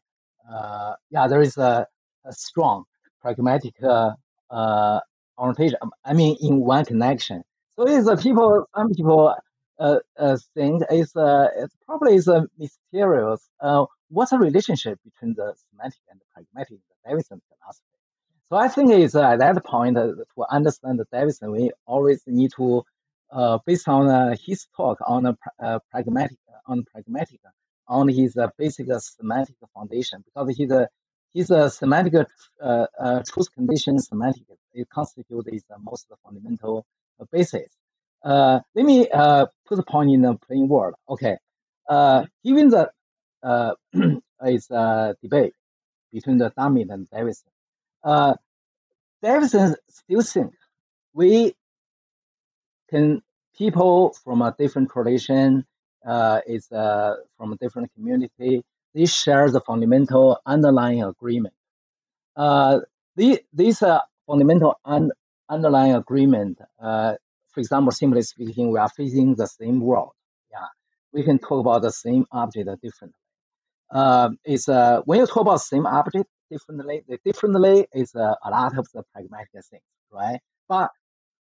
[0.51, 1.85] uh, yeah there is a,
[2.25, 2.85] a strong
[3.21, 4.11] pragmatic uh,
[4.49, 4.99] uh,
[5.41, 5.77] orientation.
[5.81, 7.39] Um, I mean, in one connection.
[7.75, 8.49] So it's uh, people.
[8.75, 9.35] Some people
[9.79, 13.41] uh, uh, think it's uh, it's probably a mysterious.
[13.59, 13.85] Uh,
[14.15, 17.97] what's the relationship between the semantic and the pragmatic in Davidson philosophy?
[18.49, 22.21] So I think it's uh, at that point uh, to understand the Davidson, we always
[22.27, 22.83] need to,
[23.31, 26.37] uh, based on uh, his talk on a uh, pragmatic
[26.67, 27.39] on pragmatic,
[27.87, 30.85] on his uh, basic semantic foundation, because his uh,
[31.33, 32.13] his uh, semantic
[32.61, 34.43] uh, uh, truth condition semantic
[34.73, 36.85] it constitutes the most fundamental
[37.31, 37.67] basis.
[38.23, 39.07] Uh, let me
[39.67, 40.93] put the point in a plain word.
[41.09, 41.37] Okay,
[42.43, 42.89] given the
[44.45, 45.53] is a debate
[46.11, 47.51] between the Dummett and Davidson,
[49.21, 50.53] Davidson still think
[51.13, 51.53] we
[52.89, 53.21] can
[53.57, 55.65] people from a different tradition
[56.05, 58.63] uh, is uh, from a different community.
[58.93, 61.53] They share the fundamental underlying agreement.
[62.35, 62.79] Uh,
[63.15, 65.11] the, this uh, fundamental un-
[65.49, 67.15] underlying agreement, uh,
[67.49, 70.11] for example, simply speaking, we are facing the same world.
[70.51, 70.67] Yeah,
[71.13, 73.17] we can talk about the same object differently.
[73.91, 78.49] Uh, it's uh, when you talk about same object differently, the differently is uh, a
[78.49, 80.39] lot of the pragmatic things, right?
[80.69, 80.91] But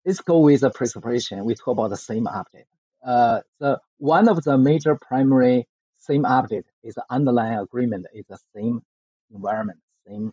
[0.07, 1.45] let's go with the presupposition.
[1.45, 2.67] We talk about the same object
[3.05, 5.67] uh, the one of the major primary
[6.01, 8.83] same object is the underlying agreement is the same
[9.33, 10.33] environment, same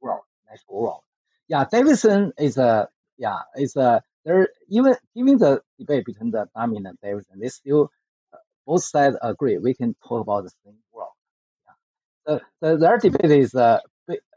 [0.00, 1.00] world, natural world.
[1.48, 2.88] Yeah, Davidson is a
[3.18, 7.90] yeah is a there even given the debate between the Dummett and Davidson, they still
[8.32, 11.10] uh, both sides agree we can talk about the same world.
[11.66, 11.74] Yeah.
[12.26, 13.80] The, the their debate is uh,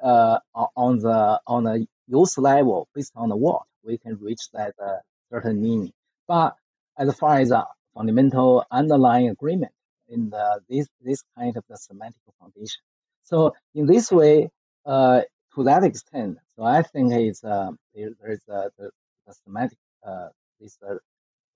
[0.03, 0.39] uh
[0.75, 4.97] on the on the use level based on the what we can reach that uh,
[5.31, 5.93] certain meaning,
[6.27, 6.55] but
[6.97, 9.71] as far as a fundamental underlying agreement
[10.09, 12.81] in the, this this kind of the semantic foundation.
[13.23, 14.49] So in this way,
[14.85, 15.21] uh,
[15.55, 18.91] to that extent, so I think it's uh, there, there's a, the,
[19.25, 20.29] the semantic uh,
[20.59, 20.95] this uh,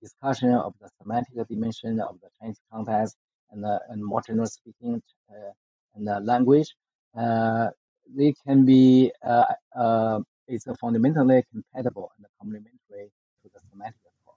[0.02, 3.16] discussion of the semantic dimension of the Chinese context
[3.52, 5.52] and uh, and generally speaking, uh,
[5.94, 6.74] and the language.
[7.16, 7.68] Uh,
[8.16, 13.10] they can be uh, it's fundamentally compatible and complementary
[13.42, 14.36] to the semantic Form.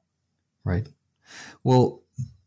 [0.63, 0.87] Right.
[1.63, 2.02] Well,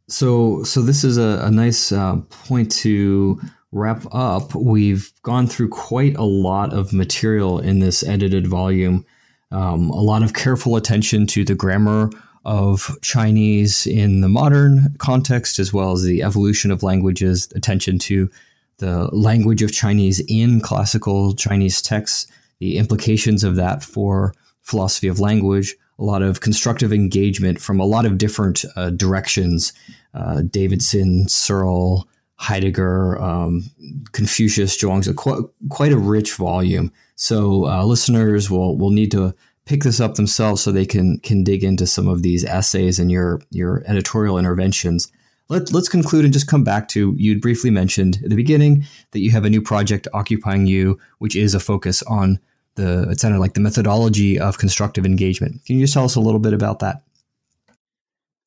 [0.09, 3.41] so so this is a, a nice uh, point to
[3.73, 4.55] wrap up.
[4.55, 9.05] We've gone through quite a lot of material in this edited volume.
[9.51, 12.11] Um, a lot of careful attention to the grammar
[12.45, 18.31] of Chinese in the modern context, as well as the evolution of languages, attention to
[18.79, 22.27] the language of Chinese in classical Chinese texts,
[22.61, 27.85] the implications of that for philosophy of language, a lot of constructive engagement from a
[27.87, 29.73] lot of different uh, directions
[30.15, 33.65] uh, Davidson, Searle, Heidegger, um,
[34.13, 36.93] Confucius, Zhuangzi, quite, quite a rich volume.
[37.17, 39.35] So uh, listeners will, will need to
[39.67, 43.11] pick this up themselves so they can can dig into some of these essays and
[43.11, 45.11] your your editorial interventions.
[45.49, 49.21] Let, let's conclude and just come back to you'd briefly mentioned at the beginning that
[49.21, 52.41] you have a new project occupying you, which is a focus on
[52.77, 55.65] the it sounded like the methodology of constructive engagement.
[55.65, 57.03] Can you just tell us a little bit about that?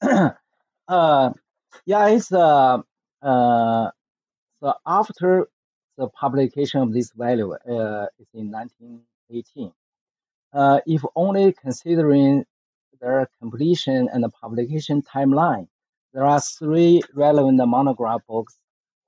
[0.87, 1.31] uh,
[1.85, 2.77] yeah, it's uh,
[3.21, 3.91] uh,
[4.61, 5.47] so after
[5.97, 9.71] the publication of this value uh, is in 1918.
[10.51, 12.45] Uh, if only considering
[13.01, 15.67] their completion and the publication timeline,
[16.13, 18.57] there are three relevant monograph books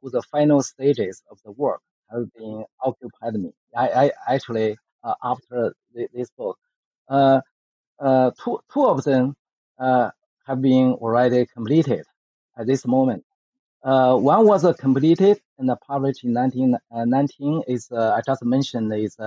[0.02, 1.82] whose final stages of the work
[2.12, 3.52] have been occupied me.
[3.76, 6.58] I, I actually uh, after this book.
[7.10, 7.42] Uh,
[8.00, 9.36] uh, two, two of them
[9.68, 12.06] have been already completed
[12.58, 13.24] at this moment.
[13.82, 17.64] one was completed and published in 1919.
[17.68, 19.18] is I just mentioned is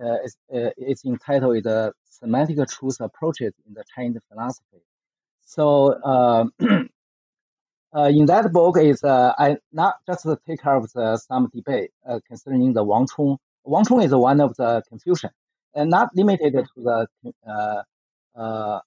[0.00, 4.82] uh, it's, uh, it's entitled the semantic truth approaches in the Chinese philosophy.
[5.44, 6.46] So uh,
[7.94, 11.90] uh, in that book is I not just take care of the, some debate
[12.26, 15.30] concerning the Wang Chong Wang Chong is one of the Confucian,
[15.74, 17.06] and not limited to the
[17.46, 17.82] uh,
[18.36, 18.80] uh,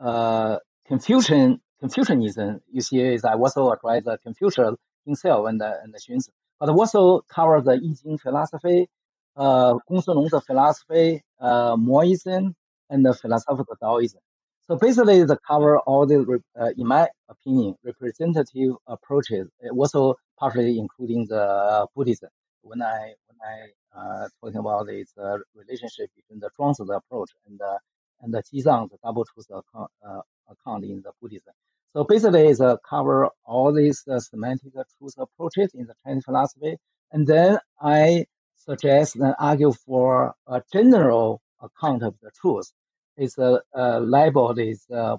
[0.00, 0.58] uh,
[0.88, 2.60] Confucian Confucianism.
[2.72, 4.74] You see, is I also address the Confucius
[5.04, 8.88] himself and the and the Xunzi, but also cover the I Ching philosophy,
[9.36, 10.02] uh, Gong
[10.40, 12.54] philosophy, uh, Mohism,
[12.90, 14.20] and the philosophical Taoism.
[14.66, 21.26] So basically, the cover all the, uh, in my opinion, representative approaches, also partially including
[21.28, 22.30] the Buddhism.
[22.62, 27.78] When I I uh, talking about this uh, relationship between the Zhuangzi approach and the
[28.22, 31.52] and the Jizang, the double truth account, uh, account in the Buddhism.
[31.92, 36.76] So basically, it's uh, cover all these uh, semantic truth approaches in the Chinese philosophy,
[37.12, 38.26] and then I
[38.56, 42.70] suggest and argue for a general account of the truth
[43.16, 45.18] It's a, a labeled is a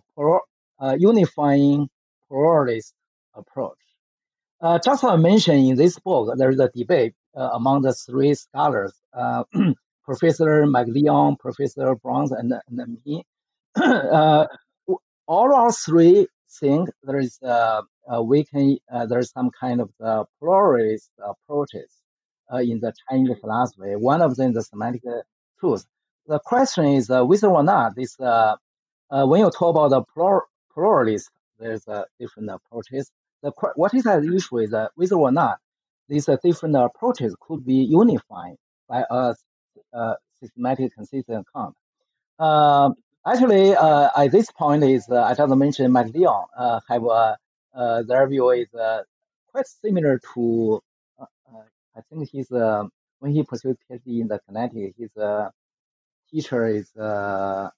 [0.80, 1.89] uh, unifying
[2.27, 2.94] pluralist
[3.34, 3.77] approach.
[4.61, 8.34] Uh, just I mentioned in this book, there is a debate uh, among the three
[8.34, 9.43] scholars, uh,
[10.05, 13.23] Professor McLeod, Professor Brons, and, and me.
[13.77, 14.47] Uh,
[15.27, 16.27] all our three
[16.59, 17.81] think there is uh,
[18.23, 18.77] we can
[19.09, 21.91] there's some kind of the pluralist approaches
[22.61, 23.95] in the Chinese philosophy.
[23.95, 25.03] One of them is the semantic
[25.59, 25.85] truth
[26.27, 28.55] the question is uh, whether or not this uh,
[29.09, 33.11] uh, when you talk about the plur- pluralist, there's uh, different approaches.
[33.41, 35.59] The what is the issue is uh, whether or not
[36.07, 38.55] these uh, different approaches could be unified
[38.88, 39.35] by a,
[39.93, 41.75] a systematic consistent account.
[42.39, 47.38] Um, actually, uh, at this point is uh, I just mentioned McLeod uh, have a
[47.75, 49.03] uh, their view is uh,
[49.51, 50.81] quite similar to
[51.19, 51.63] uh, uh,
[51.95, 52.84] I think he's uh,
[53.19, 55.49] when he pursued PhD in the Connecticut, his uh,
[56.31, 57.69] teacher is uh,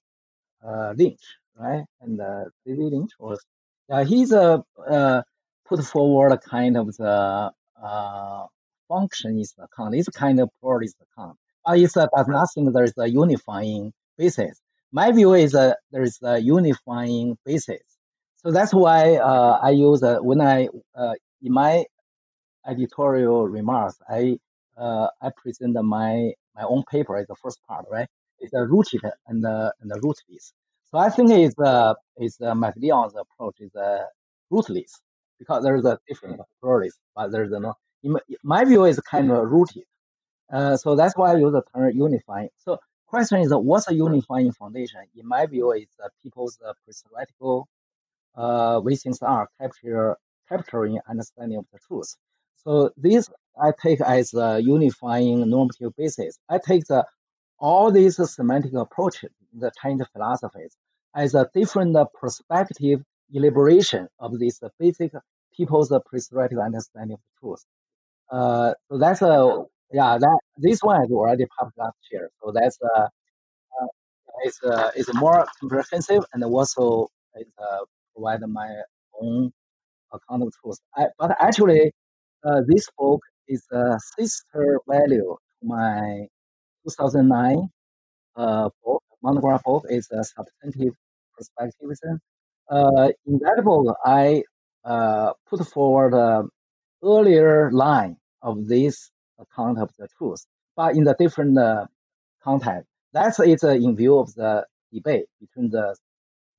[0.64, 1.22] uh, Lynch,
[1.56, 1.84] right?
[2.00, 3.44] And uh, David Lynch was,
[3.88, 4.58] yeah, he's uh,
[4.88, 5.22] uh,
[5.66, 7.52] put forward a kind of the
[7.82, 8.46] uh,
[8.90, 9.94] functionist account.
[9.94, 11.36] It's kind of pluralist account.
[11.64, 14.60] But it uh, does not think there is a unifying basis.
[14.92, 17.82] My view is there is a unifying basis.
[18.36, 21.84] So that's why uh, I use uh, when I uh, in my
[22.66, 24.38] editorial remarks, I
[24.76, 28.08] uh, I present my my own paper as the first part, right?
[28.40, 30.52] is a rooted and uh, and rootless.
[30.90, 34.04] So I think it's uh, it's uh, approach is uh,
[34.50, 35.00] rootless
[35.40, 37.74] because there's a different pluralist, but there's a no.
[38.04, 39.84] In my, my view is kind of rooted.
[40.52, 42.50] Uh, so that's why I use the term unifying.
[42.58, 45.00] So question is, what's a unifying foundation?
[45.16, 47.68] In my view, is uh, people's uh, theoretical
[48.36, 50.16] uh, things are capture
[50.48, 52.16] capturing understanding of the truth.
[52.56, 53.30] So this
[53.60, 56.38] I take as a unifying normative basis.
[56.48, 57.06] I take the
[57.58, 60.76] all these semantic approaches the Chinese philosophies
[61.14, 63.02] as a different perspective
[63.34, 65.12] elaboration of this basic
[65.56, 67.64] people's prescriptive understanding of truth.
[68.30, 72.30] Uh, so that's a yeah that this one is already published last year.
[72.42, 73.08] So that's uh,
[73.80, 73.86] uh
[74.44, 77.84] it's uh, it's more comprehensive and also it uh,
[78.14, 78.70] provide my
[79.20, 79.52] own
[80.12, 80.78] account of truth.
[80.96, 81.92] I, but actually,
[82.44, 86.26] uh, this book is a sister value to my
[86.84, 87.68] 2009
[88.36, 90.94] uh, book, monograph book is a substantive
[91.36, 92.18] perspectivism.
[92.70, 94.44] Uh, in that book, I
[94.84, 96.48] uh, put forward the
[97.02, 99.10] earlier line of this
[99.40, 101.86] account of the truth, but in the different uh,
[102.42, 102.86] context.
[103.12, 105.96] That's it's uh, in view of the debate between the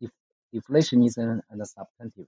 [0.02, 0.12] def-
[0.54, 2.28] deflationism and the substantivism.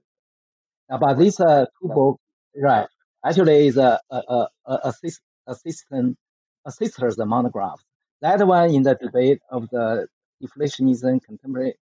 [0.90, 2.20] Uh, but these two books,
[2.56, 2.86] right,
[3.24, 6.16] actually is a, a, a, a, assist, assistant
[6.64, 7.82] a sister's monograph.
[8.22, 10.08] That one in the debate of the
[10.42, 11.74] deflationism, contemporary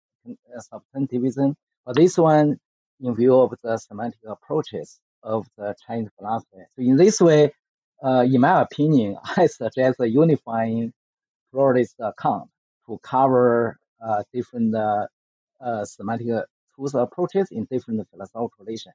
[0.58, 1.54] substantivism,
[1.94, 2.58] this one
[3.00, 6.58] in view of the semantic approaches of the Chinese philosophy.
[6.74, 7.52] So in this way,
[8.02, 10.92] uh, in my opinion, I suggest a unifying
[11.52, 12.50] pluralist account
[12.86, 15.06] to cover uh, different uh,
[15.60, 16.44] uh, semantic
[16.76, 18.94] tools approaches in different philosophical traditions.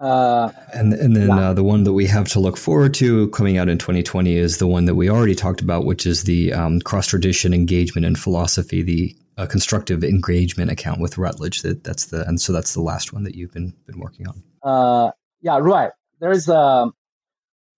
[0.00, 1.50] Uh, and and then yeah.
[1.50, 4.58] uh, the one that we have to look forward to coming out in 2020 is
[4.58, 8.14] the one that we already talked about, which is the um, cross tradition engagement in
[8.14, 11.62] philosophy, the uh, constructive engagement account with Routledge.
[11.62, 14.42] That that's the and so that's the last one that you've been been working on.
[14.62, 15.92] Uh, yeah, right.
[16.20, 16.92] There's a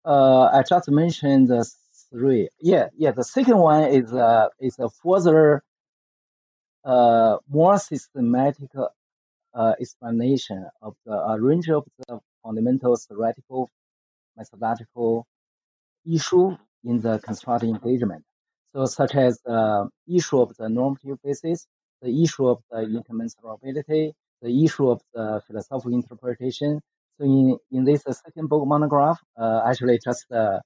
[0.04, 1.70] uh, I just mentioned the
[2.10, 2.48] three.
[2.60, 3.12] Yeah, yeah.
[3.12, 5.62] The second one is uh, is a further
[6.84, 8.70] uh, more systematic
[9.54, 13.68] uh, explanation of the uh, range of the fundamental theoretical
[14.36, 15.26] methodological
[16.10, 18.24] issue in the constructive engagement.
[18.74, 21.66] So such as the issue of the normative basis,
[22.02, 26.80] the issue of the incommensurability, the issue of the philosophical interpretation.
[27.18, 30.60] So in, in this second book monograph, uh, actually just uh,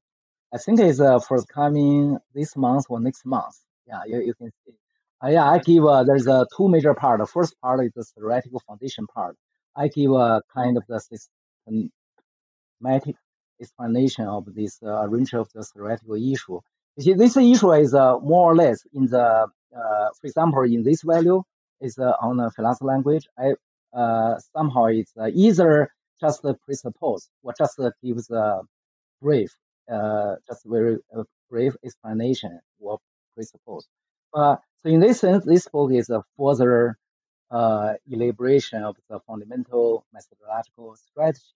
[0.54, 3.56] I think it's uh, forthcoming this month or next month.
[3.88, 4.74] Yeah, you, you can see.
[5.22, 7.20] Uh, yeah, I give uh, there's a two major part.
[7.20, 9.36] The first part is the theoretical foundation part.
[9.74, 11.00] I give a kind of the
[12.80, 13.16] systematic
[13.60, 16.60] explanation of this uh, range of the theoretical issue.
[16.96, 21.42] This issue is uh, more or less in the, uh, for example, in this value
[21.80, 23.26] is uh, on a philosophy language.
[23.38, 23.54] I
[23.96, 25.90] uh, somehow it's either
[26.20, 28.60] just presuppose or just gives a
[29.20, 29.50] brief
[30.48, 30.98] just very
[31.50, 32.98] brief explanation or
[33.34, 33.86] presuppose.
[34.32, 36.98] Uh, so in this sense, this book is a further
[37.50, 41.54] uh, elaboration of the fundamental methodological strategy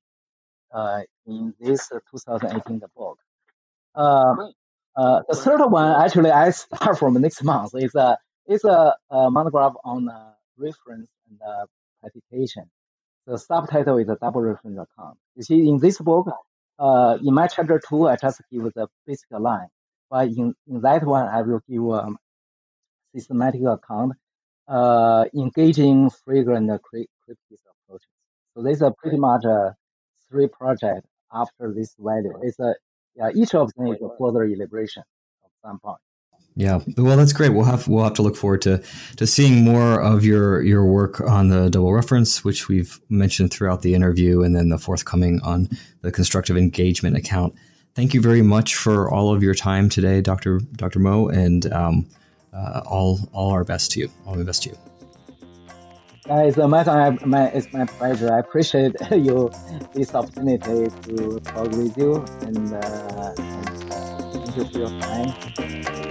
[0.73, 3.19] uh, in this 2018 book.
[4.98, 7.70] Uh, the third one, actually, I start from next month.
[7.74, 11.66] It's a it's a, a monograph on uh, reference and uh,
[12.12, 12.64] citation.
[13.28, 15.16] The subtitle is a double reference account.
[15.36, 16.26] You see, in this book,
[16.80, 19.68] uh, in my chapter two, I just give the basic line,
[20.10, 22.08] but in, in that one, I will give a
[23.14, 24.14] systematic account,
[24.66, 28.08] uh, engaging Fregean Kripkean approaches.
[28.56, 29.76] So this is pretty much a
[30.28, 32.34] three projects after this value.
[32.42, 32.74] It's a
[33.19, 35.03] yeah, each of them is a further elaboration
[35.45, 35.99] of some point.
[36.55, 37.51] Yeah, well, that's great.
[37.51, 38.82] We'll have we'll have to look forward to
[39.16, 43.82] to seeing more of your your work on the double reference, which we've mentioned throughout
[43.82, 45.69] the interview, and then the forthcoming on
[46.01, 47.55] the constructive engagement account.
[47.95, 50.61] Thank you very much for all of your time today, Dr.
[50.73, 50.99] Dr.
[50.99, 52.09] Mou, and um,
[52.53, 54.11] uh, all all our best to you.
[54.27, 54.88] All the best to you.
[56.28, 58.30] Guys, my, my, it's my pleasure.
[58.30, 59.50] I appreciate you
[59.94, 66.07] this opportunity to talk with you, and, uh, and uh, thank you for your time.